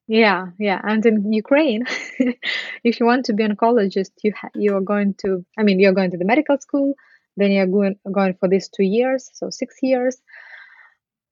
Yeah, 0.09 0.49
yeah, 0.59 0.81
and 0.85 1.05
in 1.07 1.33
Ukraine, 1.33 1.85
if 2.85 3.01
you 3.01 3.07
want 3.07 3.25
to 3.27 3.33
be 3.33 3.45
an 3.45 3.57
oncologist, 3.57 4.11
you 4.23 4.33
ha- 4.39 4.51
you 4.55 4.77
are 4.77 4.81
going 4.81 5.15
to. 5.23 5.45
I 5.59 5.63
mean, 5.63 5.81
you're 5.81 5.93
going 5.93 6.11
to 6.11 6.19
the 6.19 6.25
medical 6.25 6.59
school, 6.59 6.95
then 7.37 7.53
you're 7.53 7.67
going 7.67 7.97
going 8.11 8.35
for 8.35 8.49
these 8.49 8.69
two 8.69 8.85
years, 8.85 9.31
so 9.33 9.49
six 9.49 9.77
years. 9.83 10.21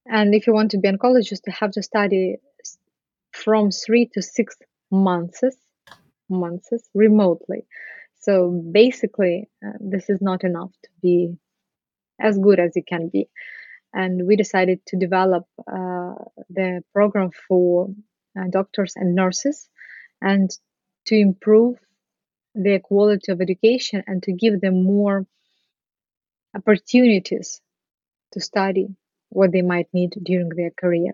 And 0.06 0.34
if 0.34 0.46
you 0.46 0.54
want 0.54 0.70
to 0.70 0.78
be 0.78 0.88
an 0.88 0.98
oncologist, 0.98 1.42
you 1.46 1.52
have 1.52 1.72
to 1.72 1.82
study 1.82 2.36
from 3.32 3.70
three 3.70 4.06
to 4.14 4.22
six 4.22 4.56
months, 4.90 5.42
months 6.28 6.70
remotely. 6.94 7.66
So 8.20 8.50
basically, 8.50 9.48
uh, 9.64 9.72
this 9.80 10.10
is 10.10 10.20
not 10.20 10.44
enough 10.44 10.72
to 10.84 10.90
be 11.02 11.36
as 12.20 12.38
good 12.38 12.60
as 12.60 12.76
you 12.76 12.82
can 12.86 13.08
be. 13.08 13.28
And 13.92 14.26
we 14.26 14.36
decided 14.36 14.80
to 14.86 14.96
develop 14.96 15.44
uh, 15.60 16.14
the 16.48 16.82
program 16.92 17.30
for 17.48 17.88
uh, 18.38 18.44
doctors 18.50 18.92
and 18.94 19.14
nurses 19.14 19.68
and 20.20 20.50
to 21.06 21.16
improve 21.16 21.78
their 22.54 22.78
quality 22.78 23.32
of 23.32 23.40
education 23.40 24.04
and 24.06 24.22
to 24.24 24.32
give 24.32 24.60
them 24.60 24.84
more 24.84 25.26
opportunities 26.54 27.60
to 28.32 28.40
study 28.40 28.88
what 29.30 29.52
they 29.52 29.62
might 29.62 29.88
need 29.92 30.12
during 30.22 30.50
their 30.50 30.70
career. 30.70 31.12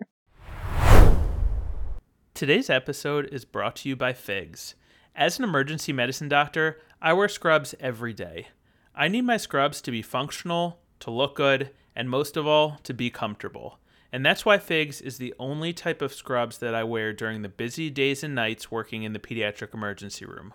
Today's 2.37 2.69
episode 2.69 3.29
is 3.31 3.45
brought 3.45 3.77
to 3.77 3.89
you 3.89 3.95
by 3.95 4.13
Figs. 4.13 4.75
As 5.15 5.39
an 5.39 5.43
emergency 5.43 5.91
medicine 5.91 6.29
doctor, 6.29 6.79
I 7.01 7.11
wear 7.13 7.27
scrubs 7.27 7.73
every 7.79 8.13
day. 8.13 8.49
I 8.93 9.07
need 9.07 9.23
my 9.23 9.37
scrubs 9.37 9.81
to 9.81 9.89
be 9.89 10.03
functional, 10.03 10.77
to 10.99 11.09
look 11.09 11.35
good, 11.35 11.71
and 11.95 12.11
most 12.11 12.37
of 12.37 12.45
all, 12.45 12.77
to 12.83 12.93
be 12.93 13.09
comfortable. 13.09 13.79
And 14.11 14.23
that's 14.23 14.45
why 14.45 14.59
Figs 14.59 15.01
is 15.01 15.17
the 15.17 15.33
only 15.39 15.73
type 15.73 15.99
of 15.99 16.13
scrubs 16.13 16.59
that 16.59 16.75
I 16.75 16.83
wear 16.83 17.11
during 17.11 17.41
the 17.41 17.49
busy 17.49 17.89
days 17.89 18.23
and 18.23 18.35
nights 18.35 18.69
working 18.69 19.01
in 19.01 19.13
the 19.13 19.19
pediatric 19.19 19.73
emergency 19.73 20.23
room. 20.25 20.53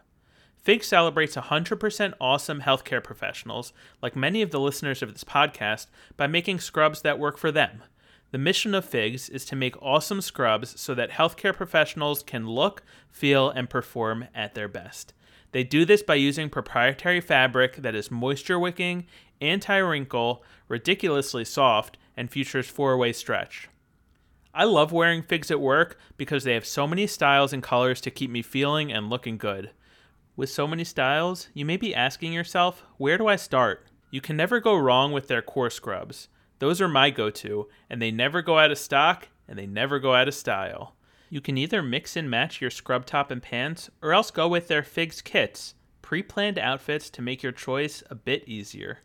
Figs 0.60 0.86
celebrates 0.86 1.34
100% 1.34 2.14
awesome 2.20 2.60
healthcare 2.60 3.02
professionals, 3.02 3.72
like 4.00 4.14
many 4.14 4.40
of 4.40 4.52
the 4.52 4.60
listeners 4.60 5.02
of 5.02 5.12
this 5.12 5.24
podcast, 5.24 5.88
by 6.16 6.28
making 6.28 6.60
scrubs 6.60 7.02
that 7.02 7.18
work 7.18 7.38
for 7.38 7.50
them. 7.50 7.82
The 8.32 8.38
mission 8.38 8.74
of 8.74 8.86
Figs 8.86 9.28
is 9.28 9.44
to 9.44 9.56
make 9.56 9.80
awesome 9.82 10.22
scrubs 10.22 10.80
so 10.80 10.94
that 10.94 11.10
healthcare 11.10 11.54
professionals 11.54 12.22
can 12.22 12.48
look, 12.48 12.82
feel, 13.10 13.50
and 13.50 13.68
perform 13.68 14.26
at 14.34 14.54
their 14.54 14.68
best. 14.68 15.12
They 15.52 15.64
do 15.64 15.84
this 15.84 16.02
by 16.02 16.14
using 16.14 16.48
proprietary 16.48 17.20
fabric 17.20 17.76
that 17.76 17.94
is 17.94 18.10
moisture 18.10 18.58
wicking, 18.58 19.04
anti 19.42 19.76
wrinkle, 19.76 20.42
ridiculously 20.66 21.44
soft, 21.44 21.98
and 22.16 22.30
features 22.30 22.68
four 22.68 22.96
way 22.96 23.12
stretch. 23.12 23.68
I 24.54 24.64
love 24.64 24.92
wearing 24.92 25.22
figs 25.22 25.50
at 25.50 25.60
work 25.60 25.98
because 26.16 26.44
they 26.44 26.54
have 26.54 26.64
so 26.64 26.86
many 26.86 27.06
styles 27.06 27.52
and 27.52 27.62
colors 27.62 28.00
to 28.00 28.10
keep 28.10 28.30
me 28.30 28.40
feeling 28.40 28.90
and 28.90 29.10
looking 29.10 29.36
good. 29.36 29.72
With 30.36 30.48
so 30.48 30.66
many 30.66 30.84
styles, 30.84 31.48
you 31.52 31.66
may 31.66 31.76
be 31.76 31.94
asking 31.94 32.32
yourself, 32.32 32.82
where 32.96 33.18
do 33.18 33.26
I 33.26 33.36
start? 33.36 33.86
You 34.10 34.22
can 34.22 34.38
never 34.38 34.58
go 34.58 34.74
wrong 34.74 35.12
with 35.12 35.28
their 35.28 35.42
core 35.42 35.68
scrubs. 35.68 36.28
Those 36.62 36.80
are 36.80 36.86
my 36.86 37.10
go 37.10 37.28
to, 37.28 37.66
and 37.90 38.00
they 38.00 38.12
never 38.12 38.40
go 38.40 38.56
out 38.56 38.70
of 38.70 38.78
stock 38.78 39.26
and 39.48 39.58
they 39.58 39.66
never 39.66 39.98
go 39.98 40.14
out 40.14 40.28
of 40.28 40.34
style. 40.34 40.94
You 41.28 41.40
can 41.40 41.58
either 41.58 41.82
mix 41.82 42.14
and 42.16 42.30
match 42.30 42.60
your 42.60 42.70
scrub 42.70 43.04
top 43.04 43.32
and 43.32 43.42
pants, 43.42 43.90
or 44.00 44.12
else 44.12 44.30
go 44.30 44.46
with 44.46 44.68
their 44.68 44.84
Figs 44.84 45.20
kits, 45.20 45.74
pre 46.02 46.22
planned 46.22 46.60
outfits 46.60 47.10
to 47.10 47.20
make 47.20 47.42
your 47.42 47.50
choice 47.50 48.04
a 48.10 48.14
bit 48.14 48.46
easier. 48.46 49.00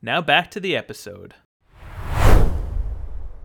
Now 0.00 0.22
back 0.22 0.52
to 0.52 0.60
the 0.60 0.76
episode. 0.76 1.34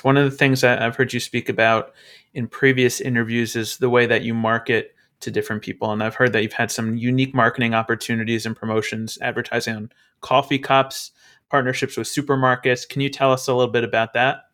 One 0.01 0.17
of 0.17 0.29
the 0.29 0.35
things 0.35 0.61
that 0.61 0.81
I've 0.81 0.95
heard 0.95 1.13
you 1.13 1.19
speak 1.19 1.49
about 1.49 1.93
in 2.33 2.47
previous 2.47 3.01
interviews 3.01 3.55
is 3.55 3.77
the 3.77 3.89
way 3.89 4.07
that 4.07 4.23
you 4.23 4.33
market 4.33 4.95
to 5.21 5.31
different 5.31 5.61
people. 5.61 5.91
And 5.91 6.03
I've 6.03 6.15
heard 6.15 6.33
that 6.33 6.43
you've 6.43 6.53
had 6.53 6.71
some 6.71 6.97
unique 6.97 7.33
marketing 7.33 7.73
opportunities 7.73 8.45
and 8.45 8.55
promotions, 8.55 9.17
advertising 9.21 9.75
on 9.75 9.91
coffee 10.21 10.59
cups, 10.59 11.11
partnerships 11.49 11.97
with 11.97 12.07
supermarkets. 12.07 12.87
Can 12.87 13.01
you 13.01 13.09
tell 13.09 13.31
us 13.31 13.47
a 13.47 13.53
little 13.53 13.71
bit 13.71 13.83
about 13.83 14.13
that? 14.13 14.45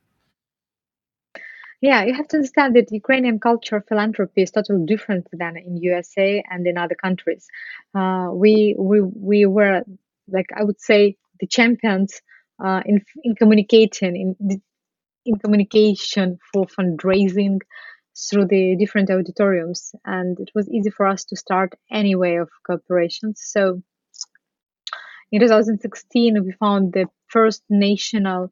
Yeah, 1.79 2.03
you 2.05 2.13
have 2.15 2.27
to 2.29 2.37
understand 2.37 2.75
that 2.75 2.91
Ukrainian 2.91 3.39
culture 3.39 3.83
philanthropy 3.87 4.41
is 4.41 4.51
totally 4.51 4.85
different 4.85 5.27
than 5.31 5.57
in 5.57 5.77
USA 5.77 6.43
and 6.49 6.65
in 6.65 6.75
other 6.77 6.95
countries. 6.95 7.47
Uh, 7.93 8.29
we 8.33 8.75
we 8.77 9.01
we 9.01 9.45
were 9.45 9.83
like 10.27 10.47
I 10.55 10.63
would 10.63 10.81
say 10.81 11.17
the 11.39 11.45
champions 11.45 12.21
uh, 12.63 12.81
in 12.85 13.05
in 13.23 13.35
communicating 13.35 14.15
in 14.39 14.61
in 15.25 15.37
communication 15.37 16.39
for 16.51 16.65
fundraising 16.65 17.59
through 18.29 18.45
the 18.45 18.75
different 18.77 19.09
auditoriums 19.09 19.93
and 20.05 20.39
it 20.39 20.49
was 20.55 20.69
easy 20.69 20.89
for 20.89 21.07
us 21.07 21.25
to 21.25 21.35
start 21.35 21.73
any 21.91 22.15
way 22.15 22.37
of 22.37 22.49
cooperation. 22.65 23.33
so 23.35 23.81
in 25.31 25.41
2016 25.41 26.43
we 26.43 26.51
found 26.53 26.93
the 26.93 27.05
first 27.27 27.63
national 27.69 28.49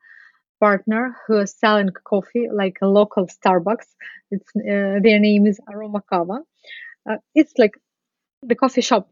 partner 0.60 1.16
who 1.28 1.38
is 1.38 1.58
selling 1.58 1.90
coffee 2.06 2.48
like 2.52 2.78
a 2.82 2.88
local 2.88 3.28
starbucks. 3.28 3.88
It's 4.32 4.50
uh, 4.56 5.00
their 5.04 5.20
name 5.20 5.46
is 5.48 5.60
aroma 5.72 6.02
kava 6.10 6.40
uh, 7.10 7.18
it's 7.34 7.54
like 7.58 7.76
the 8.42 8.56
coffee 8.56 8.82
shop. 8.82 9.10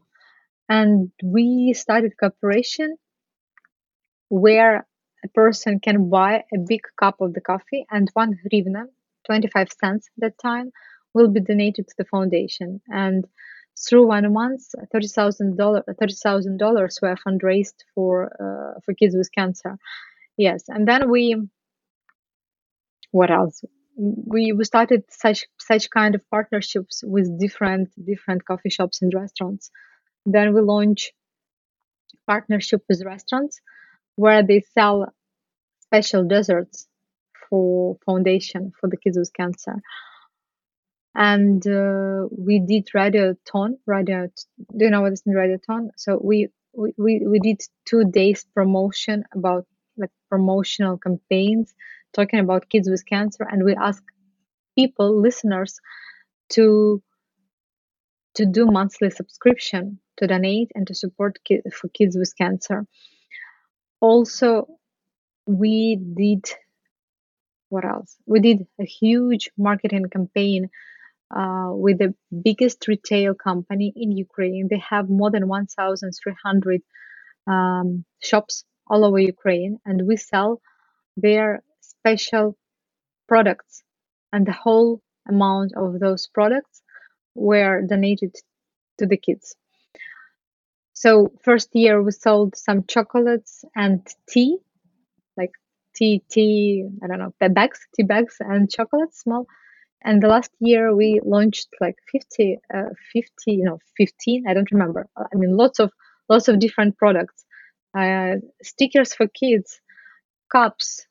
And 0.68 1.10
we 1.22 1.74
started 1.74 2.12
cooperation 2.18 2.96
where 4.28 4.86
a 5.24 5.28
person 5.28 5.80
can 5.80 6.08
buy 6.10 6.44
a 6.52 6.58
big 6.58 6.80
cup 6.98 7.20
of 7.20 7.34
the 7.34 7.40
coffee 7.40 7.86
and 7.90 8.08
one 8.14 8.38
hryvnia, 8.44 8.86
25 9.26 9.68
cents 9.72 10.08
at 10.16 10.20
that 10.22 10.38
time, 10.38 10.70
will 11.14 11.28
be 11.28 11.40
donated 11.40 11.88
to 11.88 11.94
the 11.98 12.04
foundation. 12.04 12.80
And 12.88 13.24
through 13.88 14.06
one 14.06 14.32
month, 14.32 14.62
thirty 14.92 15.08
thousand 15.08 15.56
dollars 15.56 15.84
dollars 16.58 16.98
were 17.02 17.16
fundraised 17.16 17.78
for 17.94 18.32
uh, 18.44 18.80
for 18.84 18.94
kids 18.94 19.16
with 19.16 19.30
cancer. 19.32 19.78
Yes, 20.36 20.64
and 20.68 20.86
then 20.88 21.10
we 21.10 21.36
what 23.12 23.30
else? 23.30 23.64
We 23.96 24.52
we 24.52 24.64
started 24.64 25.04
such 25.08 25.46
such 25.58 25.88
kind 25.90 26.14
of 26.14 26.28
partnerships 26.30 27.02
with 27.04 27.38
different 27.40 27.88
different 28.04 28.44
coffee 28.44 28.70
shops 28.70 29.00
and 29.02 29.12
restaurants. 29.14 29.70
Then 30.26 30.54
we 30.54 30.60
launched 30.62 31.12
partnership 32.26 32.82
with 32.88 33.02
restaurants 33.04 33.60
where 34.16 34.42
they 34.42 34.60
sell 34.60 35.12
special 35.80 36.26
desserts 36.26 36.88
for 37.54 37.96
foundation 38.04 38.72
for 38.80 38.88
the 38.88 38.96
kids 38.96 39.16
with 39.16 39.32
cancer. 39.32 39.76
And 41.14 41.64
uh, 41.64 42.26
we 42.36 42.58
did 42.58 42.88
radiothon. 42.92 43.74
Radio, 43.86 44.28
do 44.76 44.84
you 44.84 44.90
know 44.90 45.02
what 45.02 45.12
is 45.12 45.22
radiothon? 45.22 45.90
So 45.96 46.18
we, 46.20 46.48
we, 46.76 47.22
we, 47.24 47.38
did 47.38 47.60
two 47.84 48.04
days 48.10 48.44
promotion 48.52 49.22
about 49.32 49.66
like 49.96 50.10
promotional 50.28 50.98
campaigns 50.98 51.72
talking 52.12 52.40
about 52.40 52.68
kids 52.68 52.90
with 52.90 53.06
cancer, 53.06 53.46
and 53.48 53.64
we 53.64 53.76
ask 53.76 54.02
people, 54.76 55.20
listeners, 55.20 55.78
to 56.50 57.00
to 58.34 58.46
do 58.46 58.66
monthly 58.66 59.10
subscription 59.10 60.00
to 60.16 60.26
donate 60.26 60.72
and 60.74 60.88
to 60.88 60.94
support 60.94 61.38
ki- 61.44 61.62
for 61.72 61.86
kids 61.90 62.16
with 62.16 62.36
cancer. 62.36 62.84
Also, 64.00 64.66
we 65.46 65.96
did 66.16 66.44
what 67.68 67.84
else? 67.84 68.16
We 68.26 68.40
did 68.40 68.66
a 68.80 68.84
huge 68.84 69.50
marketing 69.56 70.06
campaign 70.10 70.70
uh, 71.34 71.70
with 71.72 71.98
the 71.98 72.14
biggest 72.42 72.86
retail 72.88 73.34
company 73.34 73.92
in 73.96 74.12
Ukraine. 74.12 74.68
They 74.70 74.82
have 74.90 75.08
more 75.08 75.30
than 75.30 75.48
1,300 75.48 76.82
um, 77.46 78.04
shops 78.22 78.64
all 78.86 79.04
over 79.04 79.18
Ukraine, 79.18 79.78
and 79.84 80.06
we 80.06 80.16
sell 80.16 80.60
their 81.16 81.62
special 81.80 82.56
products. 83.28 83.82
And 84.32 84.46
the 84.46 84.52
whole 84.52 85.00
amount 85.28 85.72
of 85.76 86.00
those 86.00 86.26
products 86.26 86.82
were 87.34 87.82
donated 87.82 88.34
to 88.98 89.06
the 89.06 89.16
kids. 89.16 89.56
So 90.92 91.32
first 91.42 91.74
year 91.74 92.02
we 92.02 92.12
sold 92.12 92.56
some 92.56 92.84
chocolates 92.86 93.64
and 93.74 94.06
tea, 94.28 94.58
tea, 95.94 96.22
tea, 96.30 96.86
I 97.02 97.06
don't 97.06 97.18
know, 97.18 97.34
bags, 97.48 97.80
tea 97.94 98.04
bags 98.04 98.36
and 98.40 98.70
chocolate 98.70 99.14
small. 99.14 99.46
And 100.04 100.22
the 100.22 100.28
last 100.28 100.50
year 100.60 100.94
we 100.94 101.20
launched 101.24 101.68
like 101.80 101.96
50, 102.12 102.58
uh, 102.74 102.90
50, 103.12 103.52
you 103.52 103.64
know, 103.64 103.78
15, 103.96 104.46
I 104.48 104.54
don't 104.54 104.70
remember. 104.72 105.08
I 105.16 105.36
mean, 105.36 105.56
lots 105.56 105.80
of, 105.80 105.92
lots 106.28 106.48
of 106.48 106.60
different 106.60 106.98
products, 106.98 107.44
uh, 107.98 108.36
stickers 108.62 109.14
for 109.14 109.28
kids, 109.28 109.80
cups, 110.52 111.06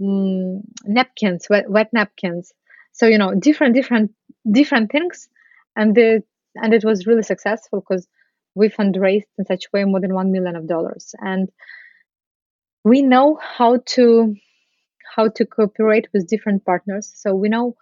mm, 0.00 0.60
napkins, 0.84 1.46
wet, 1.50 1.70
wet 1.70 1.92
napkins. 1.92 2.52
So, 2.92 3.06
you 3.06 3.18
know, 3.18 3.34
different, 3.34 3.74
different, 3.74 4.12
different 4.50 4.90
things. 4.90 5.28
And 5.76 5.94
the, 5.94 6.22
and 6.56 6.72
it 6.72 6.84
was 6.84 7.06
really 7.06 7.22
successful 7.22 7.80
because 7.80 8.06
we 8.54 8.68
fundraised 8.68 9.24
in 9.38 9.44
such 9.46 9.64
a 9.64 9.68
way 9.72 9.84
more 9.84 10.00
than 10.00 10.14
one 10.14 10.30
million 10.30 10.54
of 10.54 10.68
dollars 10.68 11.14
and 11.18 11.48
we 12.84 13.02
know 13.02 13.38
how 13.42 13.78
to 13.86 14.36
how 15.16 15.28
to 15.28 15.44
cooperate 15.46 16.08
with 16.12 16.28
different 16.28 16.64
partners. 16.64 17.10
So 17.14 17.34
we 17.34 17.48
know 17.48 17.76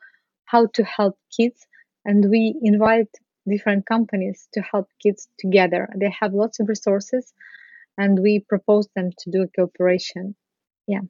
how 0.45 0.67
to 0.75 0.85
help 0.85 1.19
kids 1.37 1.67
and 2.05 2.29
we 2.29 2.55
invite 2.63 3.09
different 3.49 3.87
companies 3.87 4.49
to 4.53 4.61
help 4.61 4.89
kids 5.03 5.29
together. 5.39 5.89
They 5.97 6.15
have 6.21 6.35
lots 6.35 6.61
of 6.61 6.69
resources 6.69 7.33
and 7.97 8.19
we 8.19 8.41
propose 8.41 8.89
them 8.95 9.11
to 9.19 9.31
do 9.31 9.43
a 9.43 9.49
cooperation. 9.49 10.35
Yeah. 10.87 11.01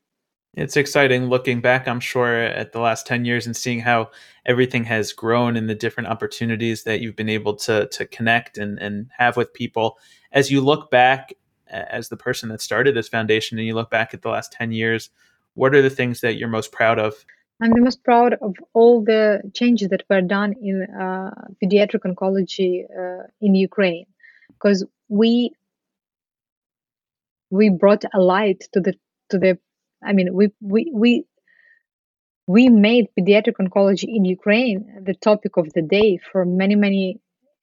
It's 0.54 0.76
exciting 0.76 1.26
looking 1.26 1.61
back, 1.61 1.88
I'm 1.88 2.00
sure, 2.00 2.37
at 2.37 2.72
the 2.72 2.78
last 2.78 3.06
10 3.06 3.25
years 3.25 3.46
and 3.46 3.56
seeing 3.56 3.80
how 3.80 4.11
everything 4.44 4.84
has 4.84 5.12
grown 5.12 5.56
and 5.56 5.68
the 5.68 5.75
different 5.75 6.11
opportunities 6.11 6.84
that 6.84 7.00
you've 7.00 7.16
been 7.16 7.30
able 7.30 7.56
to, 7.56 7.88
to 7.88 8.04
connect 8.06 8.58
and, 8.58 8.78
and 8.78 9.11
have 9.16 9.37
with 9.37 9.54
people. 9.54 9.99
As 10.30 10.50
you 10.50 10.61
look 10.61 10.90
back, 10.90 11.32
as 11.72 12.08
the 12.08 12.16
person 12.16 12.48
that 12.50 12.60
started 12.60 12.94
this 12.94 13.08
foundation, 13.08 13.58
and 13.58 13.66
you 13.66 13.74
look 13.74 13.90
back 13.90 14.14
at 14.14 14.22
the 14.22 14.28
last 14.28 14.52
10 14.52 14.72
years, 14.72 15.10
what 15.54 15.74
are 15.74 15.82
the 15.82 15.90
things 15.90 16.20
that 16.20 16.36
you're 16.36 16.48
most 16.48 16.72
proud 16.72 16.98
of? 16.98 17.24
I'm 17.62 17.70
the 17.70 17.80
most 17.80 18.02
proud 18.02 18.34
of 18.40 18.56
all 18.72 19.02
the 19.04 19.42
changes 19.54 19.88
that 19.90 20.02
were 20.10 20.20
done 20.20 20.54
in 20.60 20.82
uh, 20.82 21.30
pediatric 21.62 22.00
oncology 22.00 22.84
uh, 22.84 23.26
in 23.40 23.54
Ukraine 23.54 24.06
because 24.48 24.84
we 25.08 25.52
we 27.50 27.68
brought 27.68 28.04
a 28.12 28.20
light 28.20 28.60
to 28.72 28.80
the 28.80 28.94
to 29.30 29.38
the 29.38 29.58
I 30.02 30.12
mean, 30.12 30.34
we 30.34 30.48
we 30.60 30.90
we 30.92 31.24
we 32.46 32.68
made 32.68 33.06
pediatric 33.18 33.56
oncology 33.60 34.08
in 34.08 34.24
Ukraine 34.24 35.04
the 35.04 35.14
topic 35.14 35.56
of 35.56 35.72
the 35.72 35.82
day 35.82 36.18
for 36.30 36.44
many 36.44 36.74
many 36.74 37.20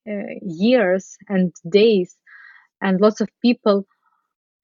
uh, 0.10 0.34
years 0.42 1.18
and 1.28 1.54
days, 1.68 2.16
and 2.82 3.02
lots 3.02 3.20
of 3.20 3.28
people 3.42 3.86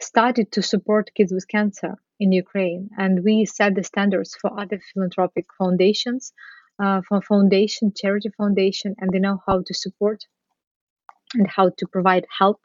started 0.01 0.51
to 0.53 0.61
support 0.61 1.11
kids 1.15 1.31
with 1.31 1.47
cancer 1.47 1.95
in 2.19 2.31
Ukraine, 2.31 2.89
and 2.97 3.23
we 3.23 3.45
set 3.45 3.75
the 3.75 3.83
standards 3.83 4.35
for 4.39 4.57
other 4.59 4.79
philanthropic 4.93 5.45
foundations, 5.57 6.33
uh, 6.79 7.01
for 7.07 7.21
foundation, 7.21 7.93
charity 7.95 8.29
foundation, 8.37 8.95
and 8.99 9.11
they 9.11 9.19
know 9.19 9.41
how 9.47 9.61
to 9.65 9.73
support 9.73 10.25
and 11.33 11.47
how 11.47 11.69
to 11.77 11.87
provide 11.87 12.25
help 12.37 12.61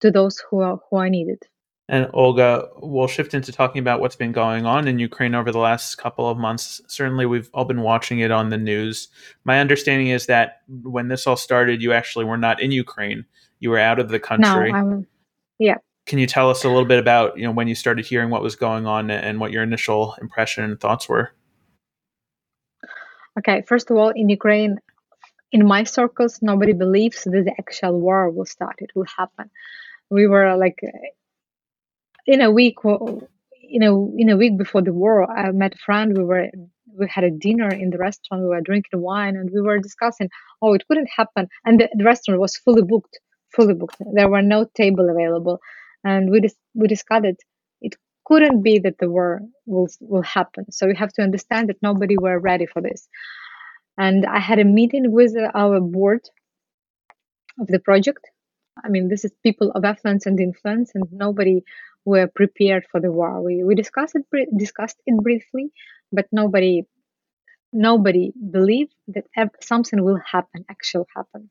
to 0.00 0.10
those 0.10 0.42
who 0.50 0.60
are 0.60 0.80
who 0.90 0.96
are 0.96 1.08
needed. 1.08 1.38
And 1.86 2.08
Olga, 2.14 2.70
we'll 2.78 3.08
shift 3.08 3.34
into 3.34 3.52
talking 3.52 3.78
about 3.78 4.00
what's 4.00 4.16
been 4.16 4.32
going 4.32 4.64
on 4.64 4.88
in 4.88 4.98
Ukraine 4.98 5.34
over 5.34 5.52
the 5.52 5.58
last 5.58 5.96
couple 5.96 6.28
of 6.28 6.38
months. 6.38 6.80
Certainly, 6.86 7.26
we've 7.26 7.50
all 7.52 7.66
been 7.66 7.82
watching 7.82 8.20
it 8.20 8.30
on 8.30 8.48
the 8.48 8.56
news. 8.56 9.08
My 9.44 9.60
understanding 9.60 10.08
is 10.08 10.26
that 10.26 10.62
when 10.82 11.08
this 11.08 11.26
all 11.26 11.36
started, 11.36 11.82
you 11.82 11.92
actually 11.92 12.24
were 12.24 12.38
not 12.38 12.62
in 12.62 12.70
Ukraine; 12.70 13.26
you 13.60 13.70
were 13.70 13.78
out 13.78 13.98
of 13.98 14.08
the 14.08 14.18
country. 14.18 14.72
No, 14.72 14.78
I'm, 14.78 15.06
yeah. 15.58 15.76
Can 16.06 16.18
you 16.18 16.26
tell 16.26 16.50
us 16.50 16.64
a 16.64 16.68
little 16.68 16.84
bit 16.84 16.98
about 16.98 17.38
you 17.38 17.44
know 17.44 17.52
when 17.52 17.68
you 17.68 17.74
started 17.74 18.06
hearing 18.06 18.30
what 18.30 18.42
was 18.42 18.56
going 18.56 18.86
on 18.86 19.10
and 19.10 19.40
what 19.40 19.52
your 19.52 19.62
initial 19.62 20.14
impression 20.20 20.64
and 20.64 20.80
thoughts 20.80 21.08
were? 21.08 21.30
Okay, 23.38 23.62
first 23.66 23.90
of 23.90 23.96
all, 23.96 24.10
in 24.10 24.28
Ukraine, 24.28 24.78
in 25.50 25.66
my 25.66 25.84
circles, 25.84 26.40
nobody 26.40 26.72
believes 26.72 27.24
that 27.24 27.44
the 27.44 27.54
actual 27.58 28.00
war 28.00 28.30
will 28.30 28.46
start. 28.46 28.76
It 28.78 28.90
will 28.94 29.06
happen. 29.16 29.50
We 30.10 30.26
were 30.26 30.56
like 30.56 30.80
in 32.26 32.40
a 32.40 32.50
week 32.50 32.76
you 32.84 33.80
know 33.80 34.12
in 34.16 34.28
a 34.28 34.36
week 34.36 34.56
before 34.56 34.82
the 34.82 34.92
war 34.92 35.30
i 35.30 35.50
met 35.50 35.74
a 35.74 35.78
friend 35.78 36.16
we 36.16 36.24
were 36.24 36.48
we 36.98 37.06
had 37.08 37.24
a 37.24 37.30
dinner 37.30 37.68
in 37.68 37.90
the 37.90 37.98
restaurant 37.98 38.42
we 38.42 38.48
were 38.48 38.60
drinking 38.60 39.00
wine 39.00 39.36
and 39.36 39.50
we 39.52 39.60
were 39.60 39.78
discussing 39.78 40.28
oh 40.62 40.74
it 40.74 40.86
couldn't 40.86 41.08
happen 41.16 41.48
and 41.64 41.80
the, 41.80 41.88
the 41.94 42.04
restaurant 42.04 42.40
was 42.40 42.56
fully 42.56 42.82
booked 42.82 43.18
fully 43.54 43.74
booked 43.74 43.96
there 44.12 44.28
were 44.28 44.42
no 44.42 44.64
table 44.74 45.08
available 45.10 45.60
and 46.04 46.30
we 46.30 46.40
dis- 46.40 46.56
we 46.74 46.88
discussed 46.88 47.26
it 47.80 47.96
couldn't 48.26 48.62
be 48.62 48.78
that 48.78 48.98
the 48.98 49.10
war 49.10 49.40
will 49.66 49.88
will 50.00 50.22
happen 50.22 50.70
so 50.72 50.86
we 50.86 50.96
have 50.96 51.12
to 51.12 51.22
understand 51.22 51.68
that 51.68 51.82
nobody 51.82 52.16
were 52.18 52.38
ready 52.38 52.66
for 52.66 52.82
this 52.82 53.08
and 53.98 54.26
i 54.26 54.38
had 54.38 54.58
a 54.58 54.64
meeting 54.64 55.12
with 55.12 55.34
our 55.54 55.80
board 55.80 56.22
of 57.60 57.66
the 57.68 57.78
project 57.78 58.24
i 58.84 58.88
mean 58.88 59.08
this 59.08 59.24
is 59.24 59.32
people 59.42 59.70
of 59.72 59.84
affluence 59.84 60.26
and 60.26 60.40
influence 60.40 60.92
and 60.94 61.04
nobody 61.12 61.62
were 62.06 62.26
prepared 62.28 62.84
for 62.90 63.00
the 63.00 63.10
war. 63.10 63.42
We 63.42 63.64
we 63.64 63.74
discussed 63.74 64.14
it 64.16 64.58
discussed 64.58 65.00
it 65.06 65.16
briefly, 65.22 65.72
but 66.12 66.26
nobody 66.32 66.82
nobody 67.72 68.32
believed 68.52 68.94
that 69.08 69.26
something 69.62 70.02
will 70.04 70.20
happen, 70.32 70.64
actually 70.70 71.06
happen. 71.16 71.50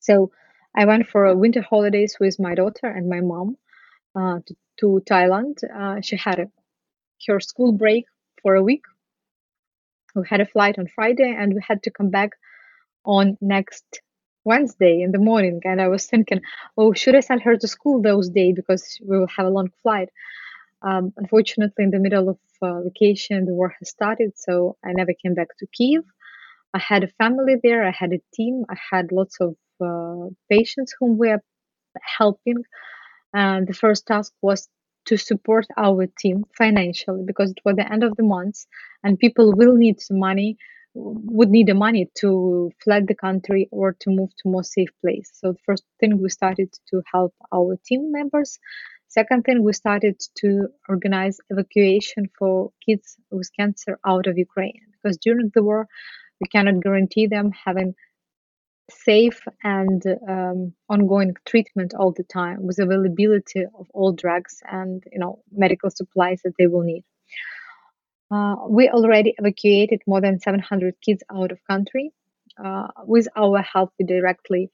So 0.00 0.32
I 0.76 0.84
went 0.84 1.08
for 1.08 1.24
a 1.26 1.36
winter 1.36 1.62
holidays 1.62 2.16
with 2.20 2.38
my 2.38 2.54
daughter 2.54 2.86
and 2.86 3.08
my 3.08 3.20
mom 3.20 3.56
uh, 4.14 4.40
to, 4.46 4.54
to, 4.80 5.02
Thailand. 5.08 5.56
Uh, 5.64 6.00
she 6.00 6.16
had 6.16 6.38
a, 6.38 6.50
her 7.26 7.40
school 7.40 7.72
break 7.72 8.04
for 8.42 8.54
a 8.54 8.62
week. 8.62 8.84
We 10.14 10.22
had 10.28 10.40
a 10.40 10.46
flight 10.46 10.78
on 10.78 10.88
Friday, 10.88 11.34
and 11.36 11.54
we 11.54 11.62
had 11.66 11.82
to 11.84 11.90
come 11.90 12.10
back 12.10 12.30
on 13.04 13.36
next 13.40 14.00
Wednesday 14.44 15.02
in 15.02 15.12
the 15.12 15.18
morning, 15.18 15.60
and 15.64 15.80
I 15.80 15.88
was 15.88 16.06
thinking, 16.06 16.40
oh, 16.76 16.92
should 16.92 17.14
I 17.14 17.20
send 17.20 17.42
her 17.42 17.56
to 17.56 17.68
school 17.68 18.00
those 18.02 18.28
days 18.28 18.54
because 18.56 18.98
we 19.06 19.18
will 19.18 19.28
have 19.36 19.46
a 19.46 19.50
long 19.50 19.70
flight? 19.82 20.08
Um, 20.82 21.12
unfortunately, 21.16 21.84
in 21.84 21.90
the 21.90 21.98
middle 21.98 22.30
of 22.30 22.38
uh, 22.62 22.80
vacation, 22.82 23.44
the 23.44 23.52
war 23.52 23.74
has 23.78 23.90
started, 23.90 24.32
so 24.36 24.76
I 24.84 24.92
never 24.92 25.12
came 25.12 25.34
back 25.34 25.48
to 25.58 25.66
Kiev. 25.66 26.02
I 26.72 26.78
had 26.78 27.04
a 27.04 27.08
family 27.08 27.56
there, 27.62 27.86
I 27.86 27.90
had 27.90 28.12
a 28.12 28.22
team, 28.32 28.64
I 28.68 28.76
had 28.90 29.12
lots 29.12 29.40
of 29.40 29.56
Uh, 29.80 30.30
patients 30.48 30.94
whom 30.98 31.18
we 31.18 31.30
are 31.30 31.42
helping. 32.18 32.64
And 33.32 33.66
the 33.66 33.74
first 33.74 34.06
task 34.06 34.32
was 34.42 34.68
to 35.06 35.16
support 35.16 35.66
our 35.76 36.06
team 36.18 36.44
financially 36.56 37.22
because 37.26 37.50
it 37.50 37.60
was 37.64 37.76
the 37.76 37.90
end 37.90 38.04
of 38.04 38.16
the 38.16 38.22
month 38.22 38.66
and 39.02 39.18
people 39.18 39.52
will 39.56 39.74
need 39.74 40.00
some 40.00 40.18
money 40.18 40.56
would 40.94 41.50
need 41.50 41.68
the 41.68 41.74
money 41.74 42.10
to 42.16 42.70
flee 42.82 43.00
the 43.06 43.14
country 43.14 43.68
or 43.70 43.96
to 44.00 44.10
move 44.10 44.30
to 44.38 44.48
more 44.48 44.64
safe 44.64 44.88
place. 45.00 45.30
So 45.34 45.52
the 45.52 45.58
first 45.64 45.84
thing 46.00 46.20
we 46.20 46.28
started 46.30 46.72
to 46.90 47.02
help 47.12 47.34
our 47.52 47.78
team 47.86 48.10
members. 48.10 48.58
Second 49.08 49.44
thing 49.44 49.62
we 49.62 49.72
started 49.72 50.20
to 50.38 50.68
organize 50.88 51.38
evacuation 51.50 52.28
for 52.38 52.72
kids 52.84 53.16
with 53.30 53.50
cancer 53.58 53.98
out 54.06 54.26
of 54.26 54.38
Ukraine 54.38 54.80
because 54.92 55.16
during 55.18 55.50
the 55.54 55.62
war 55.62 55.86
we 56.40 56.46
cannot 56.46 56.82
guarantee 56.82 57.26
them 57.26 57.52
having 57.52 57.94
safe 58.90 59.40
and 59.62 60.02
um, 60.28 60.72
ongoing 60.88 61.34
treatment 61.46 61.94
all 61.94 62.12
the 62.12 62.24
time 62.24 62.66
with 62.66 62.78
availability 62.78 63.64
of 63.78 63.86
all 63.94 64.12
drugs 64.12 64.62
and 64.70 65.04
you 65.12 65.18
know 65.18 65.42
medical 65.52 65.90
supplies 65.90 66.40
that 66.44 66.54
they 66.58 66.66
will 66.66 66.82
need. 66.82 67.04
Uh, 68.30 68.54
we 68.68 68.88
already 68.88 69.34
evacuated 69.38 70.00
more 70.06 70.20
than 70.20 70.38
700 70.38 70.94
kids 71.04 71.22
out 71.34 71.50
of 71.50 71.58
country. 71.66 72.12
Uh, 72.62 72.88
with 73.04 73.26
our 73.36 73.60
help, 73.62 73.92
we 73.98 74.04
directly 74.04 74.70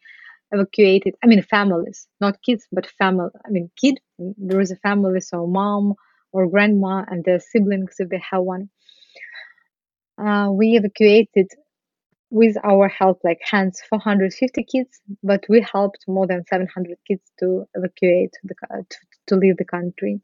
evacuated. 0.53 1.15
I 1.23 1.27
mean, 1.27 1.43
families, 1.43 2.07
not 2.21 2.43
kids, 2.43 2.67
but 2.73 2.87
family. 2.87 3.31
I 3.47 3.51
mean, 3.51 3.71
kid. 3.77 3.99
There 4.19 4.61
is 4.61 4.71
a 4.71 4.77
family, 4.77 5.21
so 5.21 5.47
mom 5.47 5.95
or 6.33 6.49
grandma 6.49 7.05
and 7.09 7.25
their 7.25 7.41
siblings 7.41 7.97
if 7.99 8.09
they 8.09 8.23
have 8.31 8.43
one. 8.43 8.69
Uh, 10.19 10.51
we 10.51 10.77
evacuated 10.77 11.49
with 12.31 12.57
our 12.65 12.89
help, 12.89 13.21
like 13.23 13.41
hands, 13.43 13.81
450 13.89 14.65
kids, 14.65 15.01
but 15.23 15.45
we 15.49 15.61
helped 15.61 16.05
more 16.09 16.27
than 16.27 16.45
700 16.47 16.99
kids 17.07 17.23
to 17.39 17.67
evacuate 17.75 18.33
the, 18.45 18.55
to, 18.91 18.97
to 19.29 19.37
leave 19.37 19.57
the 19.57 19.65
country. 19.65 20.21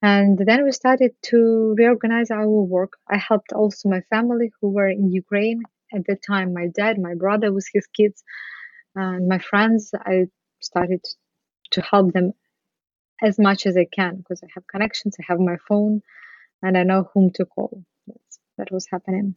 And 0.00 0.38
then 0.38 0.64
we 0.64 0.72
started 0.72 1.12
to 1.24 1.74
reorganize 1.76 2.30
our 2.30 2.48
work. 2.48 2.92
I 3.08 3.18
helped 3.18 3.52
also 3.52 3.88
my 3.88 4.00
family 4.10 4.52
who 4.60 4.70
were 4.70 4.88
in 4.88 5.10
Ukraine 5.12 5.62
at 5.92 6.06
the 6.06 6.16
time, 6.16 6.54
my 6.54 6.68
dad, 6.68 6.98
my 6.98 7.14
brother 7.14 7.52
with 7.52 7.66
his 7.72 7.86
kids, 7.88 8.22
and 8.94 9.28
my 9.28 9.38
friends. 9.38 9.90
I 9.94 10.26
started 10.60 11.04
to 11.72 11.82
help 11.82 12.12
them 12.12 12.32
as 13.22 13.38
much 13.38 13.66
as 13.66 13.76
I 13.76 13.86
can 13.92 14.18
because 14.18 14.42
I 14.42 14.48
have 14.54 14.66
connections, 14.66 15.16
I 15.18 15.24
have 15.28 15.40
my 15.40 15.56
phone, 15.68 16.02
and 16.62 16.78
I 16.78 16.84
know 16.84 17.10
whom 17.12 17.30
to 17.32 17.44
call. 17.44 17.82
That 18.56 18.70
was 18.70 18.86
happening. 18.90 19.34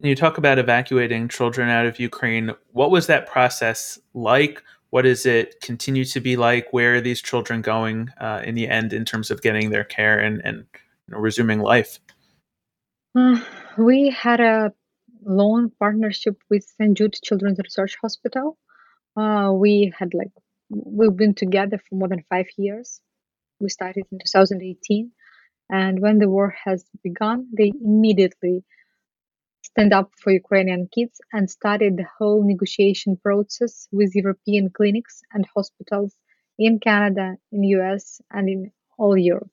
You 0.00 0.14
talk 0.14 0.38
about 0.38 0.60
evacuating 0.60 1.28
children 1.28 1.68
out 1.68 1.84
of 1.84 1.98
Ukraine. 1.98 2.52
What 2.70 2.92
was 2.92 3.08
that 3.08 3.26
process 3.26 3.98
like? 4.14 4.62
What 4.90 5.02
does 5.02 5.26
it 5.26 5.60
continue 5.60 6.04
to 6.04 6.20
be 6.20 6.36
like? 6.36 6.72
Where 6.72 6.94
are 6.94 7.00
these 7.00 7.20
children 7.20 7.62
going 7.62 8.10
uh, 8.20 8.42
in 8.44 8.54
the 8.54 8.68
end 8.68 8.92
in 8.92 9.04
terms 9.04 9.30
of 9.32 9.42
getting 9.42 9.70
their 9.70 9.82
care 9.82 10.20
and, 10.20 10.40
and 10.44 10.66
you 11.08 11.14
know, 11.14 11.18
resuming 11.18 11.58
life? 11.58 11.98
Uh, 13.18 13.40
we 13.76 14.10
had 14.10 14.40
a 14.40 14.72
long 15.24 15.72
partnership 15.80 16.36
with 16.48 16.64
St. 16.78 16.96
Jude 16.96 17.16
Children's 17.20 17.58
Research 17.58 17.96
Hospital. 18.00 18.56
Uh, 19.16 19.50
we 19.52 19.92
had 19.98 20.14
like 20.14 20.30
we've 20.70 21.16
been 21.16 21.34
together 21.34 21.80
for 21.88 21.96
more 21.96 22.08
than 22.08 22.22
five 22.30 22.46
years. 22.56 23.00
We 23.58 23.68
started 23.68 24.04
in 24.12 24.20
2018, 24.20 25.10
and 25.70 25.98
when 25.98 26.18
the 26.18 26.28
war 26.28 26.54
has 26.64 26.84
begun, 27.02 27.48
they 27.52 27.72
immediately 27.82 28.64
stand 29.62 29.92
up 29.92 30.10
for 30.20 30.30
Ukrainian 30.30 30.88
kids 30.94 31.20
and 31.32 31.50
started 31.50 31.96
the 31.96 32.06
whole 32.18 32.42
negotiation 32.44 33.16
process 33.16 33.88
with 33.92 34.14
European 34.14 34.70
clinics 34.70 35.22
and 35.32 35.46
hospitals 35.54 36.16
in 36.58 36.78
Canada, 36.80 37.36
in 37.52 37.62
US, 37.64 38.20
and 38.30 38.48
in 38.48 38.72
all 38.98 39.16
Europe. 39.16 39.50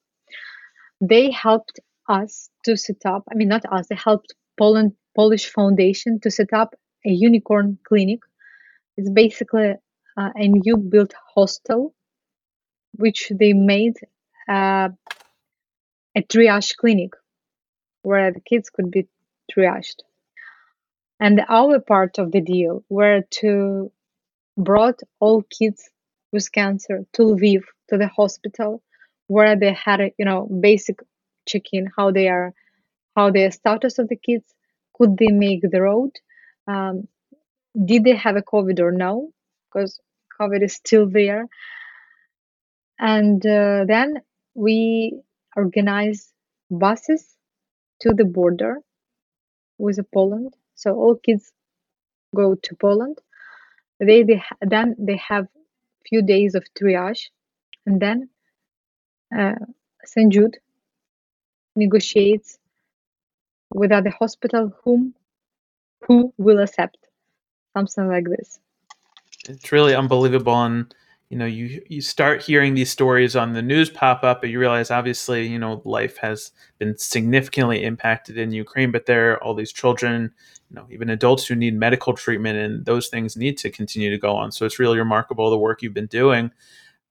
They 1.02 1.32
helped 1.32 1.80
us 2.10 2.50
to 2.66 2.78
set 2.78 3.06
up, 3.06 3.24
I 3.32 3.36
mean, 3.36 3.50
not 3.50 3.66
us, 3.72 3.88
they 3.88 3.96
helped 3.96 4.34
Poland, 4.58 4.94
Polish 5.16 5.48
Foundation 5.50 6.20
to 6.22 6.32
set 6.32 6.54
up 6.54 6.76
a 7.06 7.10
unicorn 7.10 7.78
clinic. 7.88 8.20
It's 8.98 9.10
basically 9.10 9.76
uh, 10.18 10.30
a 10.36 10.48
new 10.48 10.78
built 10.78 11.14
hostel, 11.34 11.94
which 12.94 13.32
they 13.40 13.54
made 13.54 13.96
uh, 14.50 14.90
a 16.16 16.22
triage 16.22 16.76
clinic 16.78 17.12
where 18.04 18.32
the 18.32 18.40
kids 18.40 18.70
could 18.70 18.92
be 18.92 19.08
triaged. 19.52 20.02
And 21.20 21.42
our 21.48 21.80
part 21.80 22.18
of 22.20 22.32
the 22.32 22.42
deal 22.42 22.84
were 22.90 23.22
to 23.42 23.92
brought 24.58 25.00
all 25.20 25.44
kids 25.44 25.90
with 26.32 26.52
cancer 26.52 27.06
to 27.14 27.22
Lviv 27.24 27.64
to 27.90 27.98
the 27.98 28.08
hospital 28.08 28.82
where 29.28 29.56
they 29.56 29.74
had 29.74 30.02
a 30.02 30.12
you 30.18 30.26
know 30.26 30.48
basic 30.62 31.00
check-in 31.48 31.88
how 31.96 32.12
they 32.12 32.28
are 32.28 32.54
how 33.16 33.32
the 33.32 33.50
status 33.52 34.00
of 34.00 34.08
the 34.08 34.16
kids 34.16 34.46
could 34.96 35.18
they 35.18 35.32
make 35.32 35.62
the 35.62 35.82
road 35.82 36.12
um, 36.68 37.08
did 37.86 38.04
they 38.04 38.16
have 38.16 38.36
a 38.36 38.42
covid 38.42 38.80
or 38.80 38.92
no 38.92 39.30
because 39.68 40.00
covid 40.40 40.64
is 40.64 40.74
still 40.74 41.10
there 41.10 41.46
and 43.00 43.46
uh, 43.46 43.86
then 43.88 44.22
we 44.54 45.20
organize 45.56 46.32
buses 46.72 47.36
to 48.02 48.14
the 48.14 48.26
border 48.26 48.78
with 49.78 50.00
Poland. 50.12 50.56
So 50.76 50.96
all 50.96 51.16
kids 51.16 51.52
go 52.36 52.56
to 52.56 52.76
Poland. 52.76 53.18
They, 54.00 54.24
they 54.24 54.44
then 54.62 54.96
they 55.00 55.18
have 55.18 55.48
few 56.08 56.22
days 56.22 56.56
of 56.56 56.66
triage, 56.78 57.30
and 57.86 58.02
then 58.02 58.30
uh, 59.36 59.56
St. 60.04 60.32
Jude 60.32 60.58
negotiates 61.76 62.60
with 63.74 63.92
other 63.92 64.10
hospital 64.10 64.72
whom 64.84 65.14
who 66.08 66.34
will 66.38 66.60
accept 66.60 66.98
something 67.74 68.08
like 68.08 68.26
this. 68.26 68.60
It's 69.50 69.72
really 69.72 69.96
unbelievable, 69.96 70.62
and 70.64 70.94
you 71.36 71.40
know 71.40 71.46
you 71.46 71.82
you 71.90 72.00
start 72.00 72.42
hearing 72.42 72.76
these 72.76 72.90
stories 72.90 73.36
on 73.36 73.52
the 73.52 73.62
news 73.62 73.90
pop 73.90 74.24
up 74.24 74.42
and 74.42 74.54
you 74.54 74.58
realize 74.58 74.90
obviously 74.90 75.46
you 75.46 75.60
know 75.60 75.82
life 75.84 76.16
has 76.16 76.54
been 76.78 76.98
significantly 76.98 77.84
impacted 77.84 78.38
in 78.38 78.54
ukraine 78.54 78.90
but 78.90 79.06
there 79.06 79.34
are 79.34 79.44
all 79.44 79.54
these 79.54 79.74
children 79.74 80.32
you 80.70 80.76
know 80.78 80.88
even 80.90 81.10
adults 81.10 81.46
who 81.46 81.54
need 81.54 81.78
medical 81.78 82.14
treatment 82.14 82.58
and 82.58 82.86
those 82.86 83.10
things 83.10 83.36
need 83.36 83.58
to 83.58 83.70
continue 83.70 84.10
to 84.10 84.18
go 84.18 84.34
on. 84.34 84.50
So 84.54 84.66
it's 84.66 84.80
really 84.80 84.98
remarkable 84.98 85.50
the 85.50 85.58
work 85.58 85.82
you've 85.82 85.94
been 85.94 86.06
doing. 86.06 86.52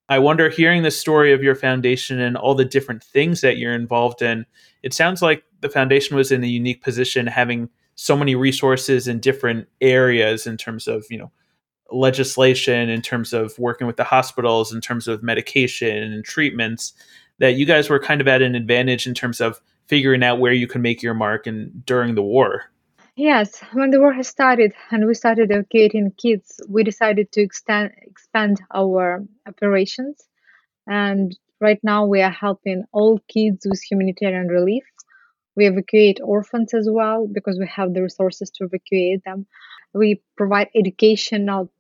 I 0.09 0.19
wonder 0.21 0.49
hearing 0.49 0.85
the 0.85 0.91
story 0.91 1.35
of 1.35 1.43
your 1.43 1.55
foundation 1.55 2.19
and 2.19 2.35
all 2.35 2.55
the 2.55 2.65
different 2.65 3.05
things 3.05 3.43
that 3.43 3.59
you're 3.59 3.75
involved 3.75 4.23
in 4.23 4.47
it 4.83 4.95
sounds 4.95 5.21
like 5.21 5.45
the 5.61 5.69
foundation 5.69 6.17
was 6.17 6.33
in 6.33 6.43
a 6.43 6.47
unique 6.47 6.83
position 6.83 7.27
having 7.27 7.69
so 7.95 8.17
many 8.17 8.35
resources 8.35 9.07
in 9.07 9.21
different 9.21 9.69
areas 9.83 10.47
in 10.47 10.57
terms 10.57 10.89
of 10.89 11.05
you 11.11 11.19
know 11.19 11.31
legislation 11.91 12.89
in 12.89 13.03
terms 13.03 13.33
of 13.33 13.59
working 13.59 13.87
with 13.87 13.97
the 13.97 14.05
hospitals 14.05 14.73
in 14.73 14.81
terms 14.81 15.07
of 15.09 15.23
medication 15.23 16.13
and 16.13 16.25
treatments 16.25 16.93
that 17.39 17.55
you 17.55 17.67
guys 17.67 17.91
were 17.91 17.99
kind 17.99 18.21
of 18.21 18.29
at 18.29 18.43
an 18.43 18.55
advantage 18.55 19.07
in 19.07 19.15
terms 19.15 19.41
of 19.41 19.61
figuring 19.87 20.23
out 20.23 20.39
where 20.39 20.53
you 20.53 20.67
can 20.67 20.83
make 20.83 21.03
your 21.03 21.15
mark 21.15 21.47
and 21.47 21.85
during 21.85 22.15
the 22.15 22.23
war. 22.23 22.65
Yes 23.17 23.63
when 23.73 23.91
the 23.91 24.01
war 24.01 24.13
has 24.13 24.29
started 24.29 24.73
and 24.91 25.07
we 25.07 25.15
started 25.15 25.51
evacuating 25.51 26.13
kids 26.17 26.61
we 26.69 26.83
decided 26.83 27.31
to 27.33 27.43
extend 27.43 27.93
expand 28.03 28.61
our 28.75 29.25
operations. 29.47 30.27
And 30.87 31.37
right 31.61 31.79
now 31.83 32.07
we 32.07 32.23
are 32.23 32.31
helping 32.31 32.85
all 32.93 33.21
kids 33.29 33.67
with 33.69 33.83
humanitarian 33.83 34.49
relief. 34.49 34.85
We 35.57 35.67
evacuate 35.67 36.19
orphans 36.23 36.75
as 36.75 36.89
well 36.91 37.29
because 37.31 37.59
we 37.59 37.69
have 37.69 37.95
the 37.95 38.03
resources 38.03 38.51
to 38.53 38.65
evacuate 38.65 39.23
them 39.25 39.47
we 39.95 40.23
provide 40.37 40.69
educational 40.75 41.71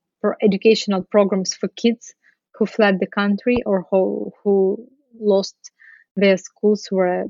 educational 0.42 1.03
programs 1.03 1.55
for 1.55 1.68
kids 1.68 2.14
who 2.55 2.64
fled 2.66 2.98
the 2.98 3.07
country 3.07 3.59
or 3.66 3.87
who 3.90 4.33
who 4.42 4.88
lost 5.20 5.57
their 6.16 6.37
schools 6.37 6.87
where 6.90 7.27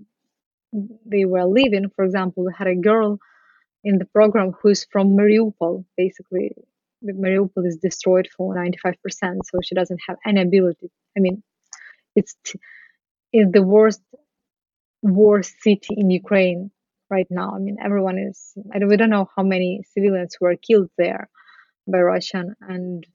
they 1.07 1.25
were 1.25 1.45
living. 1.45 1.91
For 1.95 2.05
example, 2.05 2.45
we 2.45 2.53
had 2.57 2.69
a 2.69 2.77
girl 2.77 3.19
in 3.83 3.99
the 3.99 4.05
program 4.07 4.53
who 4.53 4.69
is 4.69 4.87
from 4.91 5.17
Mariupol. 5.17 5.85
Basically, 5.97 6.53
Mariupol 7.05 7.67
is 7.67 7.79
destroyed 7.79 8.29
for 8.37 8.55
95%, 8.55 8.95
so 9.45 9.59
she 9.63 9.75
doesn't 9.75 10.01
have 10.09 10.19
any 10.27 10.43
ability. 10.43 10.91
I 11.17 11.21
mean, 11.21 11.43
it's 12.15 12.37
it's 13.33 13.53
the 13.53 13.63
worst 13.63 14.03
war 15.03 15.43
city 15.43 15.95
in 15.97 16.11
Ukraine 16.11 16.71
right 17.11 17.27
now. 17.31 17.53
I 17.55 17.59
mean, 17.59 17.77
everyone 17.83 18.19
is. 18.19 18.55
I 18.73 18.79
don't, 18.79 18.89
we 18.89 18.97
don't 18.97 19.11
know 19.11 19.29
how 19.37 19.43
many 19.43 19.83
civilians 19.93 20.37
were 20.41 20.57
killed 20.57 20.91
there 20.99 21.29
by 21.87 22.01
Russian, 22.01 22.55
and 22.61 23.07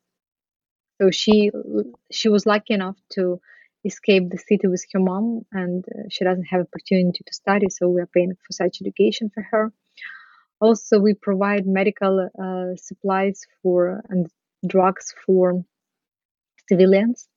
so 1.02 1.12
she 1.12 1.52
she 2.12 2.30
was 2.30 2.46
lucky 2.46 2.74
enough 2.74 2.98
to 3.12 3.42
escape 3.86 4.30
the 4.30 4.38
city 4.38 4.68
with 4.68 4.86
her 4.94 5.00
mom, 5.00 5.46
and 5.52 5.86
uh, 5.88 6.04
she 6.10 6.24
doesn't 6.26 6.46
have 6.46 6.62
opportunity 6.62 7.24
to 7.26 7.34
study, 7.34 7.70
so 7.70 7.90
we 7.90 8.02
are 8.02 8.08
paying 8.08 8.34
for 8.36 8.52
such 8.52 8.82
education 8.82 9.32
for 9.34 9.44
her. 9.52 9.72
Also, 10.62 11.00
we 11.00 11.14
provide 11.14 11.66
medical 11.66 12.30
uh, 12.42 12.76
supplies 12.76 13.42
for 13.62 14.02
and 14.10 14.28
drugs 14.68 15.14
for 15.26 15.64
civilians 16.68 17.28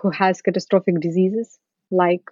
who 0.00 0.10
has 0.10 0.42
catastrophic 0.42 1.00
diseases 1.00 1.58
like 1.90 2.30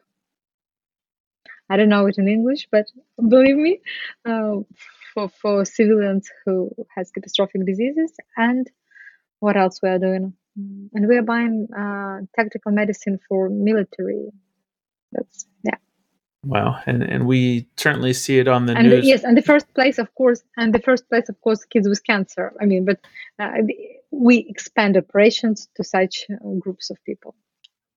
I 1.71 1.77
don't 1.77 1.89
know 1.89 2.07
it 2.07 2.19
in 2.19 2.29
English, 2.29 2.69
but 2.71 2.87
believe 3.17 3.57
me, 3.57 3.81
uh, 4.27 4.57
for, 5.15 5.29
for 5.29 5.65
civilians 5.65 6.29
who 6.45 6.71
has 6.95 7.11
catastrophic 7.13 7.65
diseases 7.65 8.13
and 8.37 8.69
what 9.39 9.57
else 9.57 9.81
we 9.83 9.89
are 9.89 9.99
doing. 9.99 10.35
And 10.57 11.09
we 11.09 11.17
are 11.17 11.23
buying 11.23 11.69
uh, 11.77 12.21
tactical 12.37 12.73
medicine 12.73 13.19
for 13.29 13.49
military. 13.49 14.31
That's 15.13 15.47
yeah. 15.63 15.77
Wow. 16.45 16.81
And 16.87 17.03
and 17.03 17.27
we 17.27 17.69
certainly 17.77 18.13
see 18.13 18.39
it 18.39 18.49
on 18.49 18.67
the 18.67 18.77
and 18.77 18.89
news. 18.89 19.07
yes 19.07 19.25
and 19.25 19.37
the 19.37 19.43
first 19.43 19.73
place 19.75 19.99
of 19.99 20.15
course 20.15 20.43
and 20.57 20.75
the 20.75 20.81
first 20.81 21.09
place 21.09 21.29
of 21.29 21.41
course 21.41 21.65
kids 21.65 21.89
with 21.89 22.03
cancer. 22.05 22.53
I 22.61 22.67
mean 22.67 22.85
but 22.85 22.99
uh, 23.39 23.63
we 24.11 24.45
expand 24.49 24.97
operations 24.97 25.69
to 25.77 25.85
such 25.85 26.27
uh, 26.31 26.49
groups 26.59 26.91
of 26.91 26.99
people. 27.05 27.35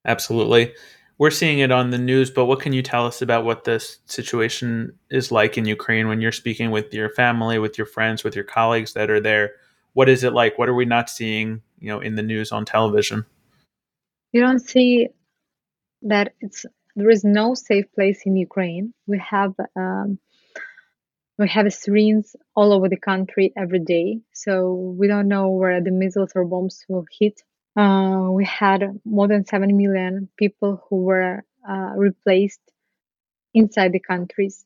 Absolutely 0.06 0.74
we're 1.18 1.32
seeing 1.32 1.60
it 1.60 1.72
on 1.72 1.92
the 1.92 1.98
news, 1.98 2.32
but 2.32 2.46
what 2.46 2.60
can 2.60 2.74
you 2.74 2.82
tell 2.82 3.06
us 3.06 3.22
about 3.22 3.46
what 3.46 3.64
this 3.64 4.00
situation 4.06 4.98
is 5.10 5.32
like 5.32 5.58
in 5.58 5.66
Ukraine 5.66 6.08
when 6.08 6.22
you're 6.22 6.32
speaking 6.32 6.72
with 6.72 6.94
your 6.94 7.10
family, 7.10 7.60
with 7.60 7.78
your 7.78 7.88
friends, 7.88 8.24
with 8.24 8.36
your 8.36 8.44
colleagues 8.46 8.94
that 8.94 9.10
are 9.10 9.20
there? 9.22 9.52
What 9.94 10.10
is 10.10 10.24
it 10.24 10.34
like? 10.34 10.58
What 10.58 10.70
are 10.70 10.74
we 10.74 10.86
not 10.86 11.10
seeing, 11.10 11.62
you 11.80 11.90
know, 11.90 12.00
in 12.00 12.16
the 12.16 12.24
news 12.24 12.52
on 12.52 12.66
television? 12.66 13.26
You 14.32 14.42
don't 14.42 14.60
see 14.60 15.10
that 16.02 16.34
it's 16.42 16.66
there 16.96 17.10
is 17.10 17.24
no 17.24 17.54
safe 17.54 17.86
place 17.94 18.22
in 18.26 18.36
Ukraine. 18.36 18.94
We 19.08 19.20
have 19.20 19.54
um, 19.76 20.18
we 21.38 21.48
have 21.50 21.72
sirens 21.74 22.36
all 22.56 22.74
over 22.74 22.90
the 22.90 22.98
country 22.98 23.54
every 23.56 23.80
day, 23.80 24.22
so 24.34 24.74
we 24.74 25.08
don't 25.08 25.28
know 25.28 25.50
where 25.50 25.82
the 25.82 25.92
missiles 25.92 26.32
or 26.36 26.46
bombs 26.46 26.84
will 26.90 27.06
hit 27.20 27.42
uh, 27.76 28.28
we 28.32 28.46
had 28.46 28.84
more 29.06 29.28
than 29.28 29.46
7 29.46 29.76
million 29.76 30.30
people 30.38 30.84
who 30.90 30.98
were 31.04 31.44
uh, 31.68 31.92
replaced 31.96 32.62
inside 33.54 33.92
the 33.92 34.00
countries 34.00 34.64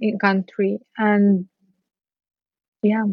in 0.00 0.18
country 0.18 0.78
and 0.98 1.48
yeah 2.82 3.04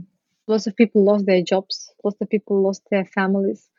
lots 0.48 0.68
of 0.68 0.76
people 0.76 1.04
lost 1.04 1.26
their 1.26 1.42
jobs 1.42 1.94
lots 2.04 2.20
of 2.20 2.30
people 2.30 2.62
lost 2.62 2.82
their 2.92 3.06
families 3.06 3.70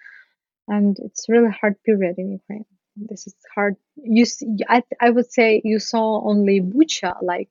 and 0.68 0.96
it's 1.00 1.28
really 1.28 1.50
hard 1.50 1.76
period 1.82 2.14
in 2.18 2.32
ukraine 2.32 2.64
this 2.96 3.26
is 3.26 3.34
hard 3.54 3.76
you 3.96 4.24
see, 4.24 4.46
I, 4.68 4.82
I 5.00 5.10
would 5.10 5.30
say 5.30 5.60
you 5.64 5.78
saw 5.78 6.26
only 6.28 6.60
bucha 6.60 7.14
like 7.22 7.50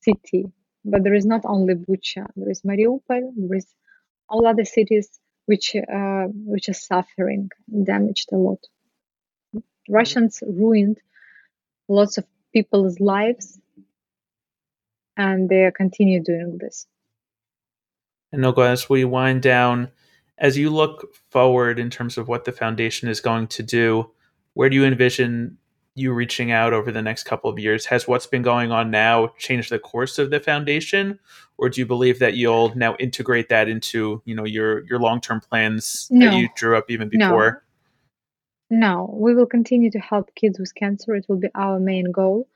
city 0.00 0.52
but 0.84 1.04
there 1.04 1.14
is 1.14 1.26
not 1.26 1.42
only 1.44 1.74
Bucha. 1.74 2.26
There 2.36 2.50
is 2.50 2.62
Mariupol. 2.62 3.32
There 3.36 3.56
is 3.56 3.66
all 4.28 4.46
other 4.46 4.64
cities 4.64 5.08
which 5.46 5.74
uh, 5.74 6.24
which 6.26 6.68
are 6.68 6.74
suffering, 6.74 7.50
damaged 7.84 8.30
a 8.32 8.36
lot. 8.36 8.60
Russians 9.88 10.42
ruined 10.46 11.00
lots 11.88 12.18
of 12.18 12.24
people's 12.52 13.00
lives, 13.00 13.58
and 15.16 15.48
they 15.48 15.70
continue 15.76 16.22
doing 16.22 16.58
this. 16.58 16.86
And 18.32 18.44
Olga, 18.46 18.62
as 18.62 18.88
we 18.88 19.04
wind 19.04 19.42
down, 19.42 19.90
as 20.38 20.56
you 20.56 20.70
look 20.70 21.14
forward 21.30 21.78
in 21.78 21.90
terms 21.90 22.16
of 22.16 22.28
what 22.28 22.44
the 22.44 22.52
foundation 22.52 23.08
is 23.08 23.20
going 23.20 23.48
to 23.48 23.62
do, 23.62 24.10
where 24.54 24.70
do 24.70 24.76
you 24.76 24.84
envision 24.84 25.58
you 25.94 26.12
reaching 26.12 26.50
out 26.50 26.72
over 26.72 26.90
the 26.90 27.02
next 27.02 27.24
couple 27.24 27.50
of 27.50 27.58
years? 27.58 27.86
Has 27.86 28.08
what's 28.08 28.26
been 28.26 28.42
going 28.42 28.72
on 28.72 28.90
now 28.90 29.28
changed 29.38 29.70
the 29.70 29.78
course 29.78 30.18
of 30.18 30.30
the 30.30 30.40
foundation, 30.40 31.18
or 31.58 31.68
do 31.68 31.80
you 31.80 31.86
believe 31.86 32.18
that 32.18 32.34
you'll 32.34 32.74
now 32.76 32.96
integrate 32.96 33.48
that 33.50 33.68
into 33.68 34.22
you 34.24 34.34
know 34.34 34.44
your 34.44 34.84
your 34.86 34.98
long 34.98 35.20
term 35.20 35.40
plans 35.40 36.08
no. 36.10 36.30
that 36.30 36.36
you 36.36 36.48
drew 36.56 36.76
up 36.76 36.90
even 36.90 37.08
before? 37.08 37.62
No. 38.70 38.78
no, 38.78 39.14
we 39.18 39.34
will 39.34 39.46
continue 39.46 39.90
to 39.90 39.98
help 39.98 40.34
kids 40.34 40.58
with 40.58 40.74
cancer. 40.74 41.14
It 41.14 41.26
will 41.28 41.38
be 41.38 41.48
our 41.54 41.78
main 41.78 42.10
goal, 42.10 42.48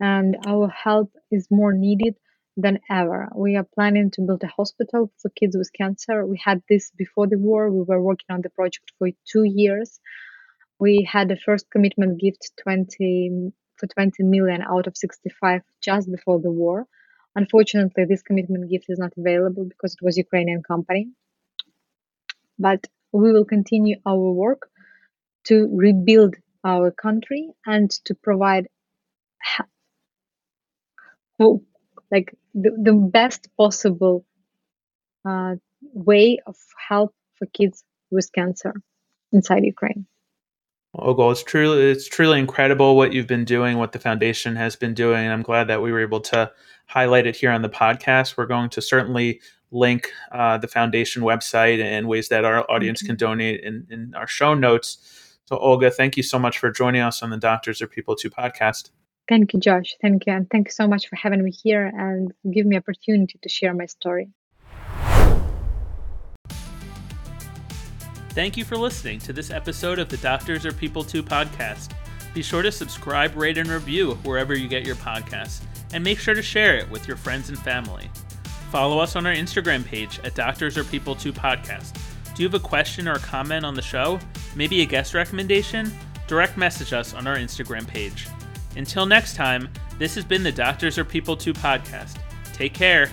and 0.00 0.36
our 0.46 0.68
help 0.68 1.10
is 1.30 1.48
more 1.50 1.72
needed 1.72 2.16
than 2.56 2.78
ever. 2.88 3.28
We 3.34 3.56
are 3.56 3.64
planning 3.64 4.10
to 4.12 4.20
build 4.20 4.44
a 4.44 4.48
hospital 4.48 5.10
for 5.18 5.28
kids 5.30 5.56
with 5.56 5.72
cancer. 5.72 6.24
We 6.24 6.40
had 6.44 6.62
this 6.68 6.90
before 6.90 7.26
the 7.26 7.38
war. 7.38 7.70
We 7.70 7.82
were 7.82 8.00
working 8.00 8.26
on 8.30 8.42
the 8.42 8.50
project 8.50 8.92
for 8.98 9.08
two 9.26 9.44
years 9.44 9.98
we 10.78 11.08
had 11.10 11.28
the 11.28 11.36
first 11.36 11.70
commitment 11.70 12.20
gift 12.20 12.52
20 12.62 13.52
for 13.76 13.86
20 13.86 14.22
million 14.22 14.62
out 14.62 14.86
of 14.86 14.96
65 14.96 15.62
just 15.80 16.10
before 16.10 16.40
the 16.40 16.50
war. 16.50 16.86
Unfortunately, 17.36 18.04
this 18.08 18.22
commitment 18.22 18.70
gift 18.70 18.86
is 18.88 18.98
not 18.98 19.12
available 19.16 19.64
because 19.64 19.94
it 19.94 20.04
was 20.04 20.16
Ukrainian 20.16 20.62
company. 20.62 21.08
But 22.58 22.86
we 23.12 23.32
will 23.32 23.44
continue 23.44 23.96
our 24.06 24.30
work 24.32 24.68
to 25.44 25.68
rebuild 25.72 26.36
our 26.64 26.90
country 26.90 27.48
and 27.66 27.90
to 28.06 28.14
provide 28.14 28.68
like 32.10 32.36
the, 32.54 32.70
the 32.80 32.92
best 32.92 33.48
possible 33.56 34.24
uh, 35.24 35.54
way 35.80 36.38
of 36.46 36.56
help 36.88 37.12
for 37.36 37.46
kids 37.46 37.82
with 38.10 38.32
cancer 38.32 38.74
inside 39.32 39.64
Ukraine. 39.64 40.06
Olga, 40.96 41.30
it's 41.30 41.42
truly 41.42 41.90
it's 41.90 42.06
truly 42.06 42.38
incredible 42.38 42.96
what 42.96 43.12
you've 43.12 43.26
been 43.26 43.44
doing, 43.44 43.78
what 43.78 43.92
the 43.92 43.98
foundation 43.98 44.54
has 44.56 44.76
been 44.76 44.94
doing, 44.94 45.28
I'm 45.28 45.42
glad 45.42 45.68
that 45.68 45.82
we 45.82 45.90
were 45.90 46.00
able 46.00 46.20
to 46.20 46.50
highlight 46.86 47.26
it 47.26 47.36
here 47.36 47.50
on 47.50 47.62
the 47.62 47.68
podcast. 47.68 48.36
We're 48.36 48.46
going 48.46 48.70
to 48.70 48.82
certainly 48.82 49.40
link 49.70 50.12
uh, 50.30 50.58
the 50.58 50.68
foundation 50.68 51.22
website 51.22 51.82
and 51.82 52.06
ways 52.06 52.28
that 52.28 52.44
our 52.44 52.70
audience 52.70 53.02
can 53.02 53.16
donate 53.16 53.60
in, 53.64 53.86
in 53.90 54.14
our 54.14 54.28
show 54.28 54.54
notes. 54.54 55.36
So, 55.46 55.56
Olga, 55.56 55.90
thank 55.90 56.16
you 56.16 56.22
so 56.22 56.38
much 56.38 56.58
for 56.58 56.70
joining 56.70 57.02
us 57.02 57.22
on 57.22 57.30
the 57.30 57.36
Doctors 57.36 57.82
Are 57.82 57.88
People 57.88 58.14
Too 58.14 58.30
podcast. 58.30 58.90
Thank 59.28 59.52
you, 59.52 59.60
Josh. 59.60 59.96
Thank 60.00 60.26
you, 60.26 60.32
and 60.32 60.48
thank 60.48 60.68
you 60.68 60.72
so 60.72 60.86
much 60.86 61.08
for 61.08 61.16
having 61.16 61.42
me 61.42 61.50
here 61.50 61.86
and 61.86 62.32
give 62.52 62.66
me 62.66 62.76
opportunity 62.76 63.38
to 63.42 63.48
share 63.48 63.74
my 63.74 63.86
story. 63.86 64.28
Thank 68.34 68.56
you 68.56 68.64
for 68.64 68.76
listening 68.76 69.20
to 69.20 69.32
this 69.32 69.52
episode 69.52 70.00
of 70.00 70.08
the 70.08 70.16
Doctors 70.16 70.66
Are 70.66 70.72
People 70.72 71.04
Too 71.04 71.22
podcast. 71.22 71.92
Be 72.34 72.42
sure 72.42 72.62
to 72.62 72.72
subscribe, 72.72 73.36
rate, 73.36 73.58
and 73.58 73.68
review 73.68 74.14
wherever 74.24 74.56
you 74.56 74.66
get 74.66 74.84
your 74.84 74.96
podcasts, 74.96 75.60
and 75.92 76.02
make 76.02 76.18
sure 76.18 76.34
to 76.34 76.42
share 76.42 76.76
it 76.76 76.90
with 76.90 77.06
your 77.06 77.16
friends 77.16 77.48
and 77.48 77.56
family. 77.60 78.10
Follow 78.72 78.98
us 78.98 79.14
on 79.14 79.24
our 79.24 79.32
Instagram 79.32 79.84
page 79.84 80.18
at 80.24 80.34
Doctors 80.34 80.76
Are 80.76 80.82
People 80.82 81.14
Too 81.14 81.32
podcast. 81.32 81.96
Do 82.34 82.42
you 82.42 82.48
have 82.48 82.60
a 82.60 82.68
question 82.68 83.06
or 83.06 83.12
a 83.12 83.20
comment 83.20 83.64
on 83.64 83.74
the 83.74 83.82
show? 83.82 84.18
Maybe 84.56 84.82
a 84.82 84.86
guest 84.86 85.14
recommendation? 85.14 85.92
Direct 86.26 86.56
message 86.56 86.92
us 86.92 87.14
on 87.14 87.28
our 87.28 87.36
Instagram 87.36 87.86
page. 87.86 88.26
Until 88.74 89.06
next 89.06 89.36
time, 89.36 89.68
this 89.96 90.16
has 90.16 90.24
been 90.24 90.42
the 90.42 90.50
Doctors 90.50 90.98
Are 90.98 91.04
People 91.04 91.36
Too 91.36 91.52
podcast. 91.52 92.16
Take 92.52 92.74
care. 92.74 93.12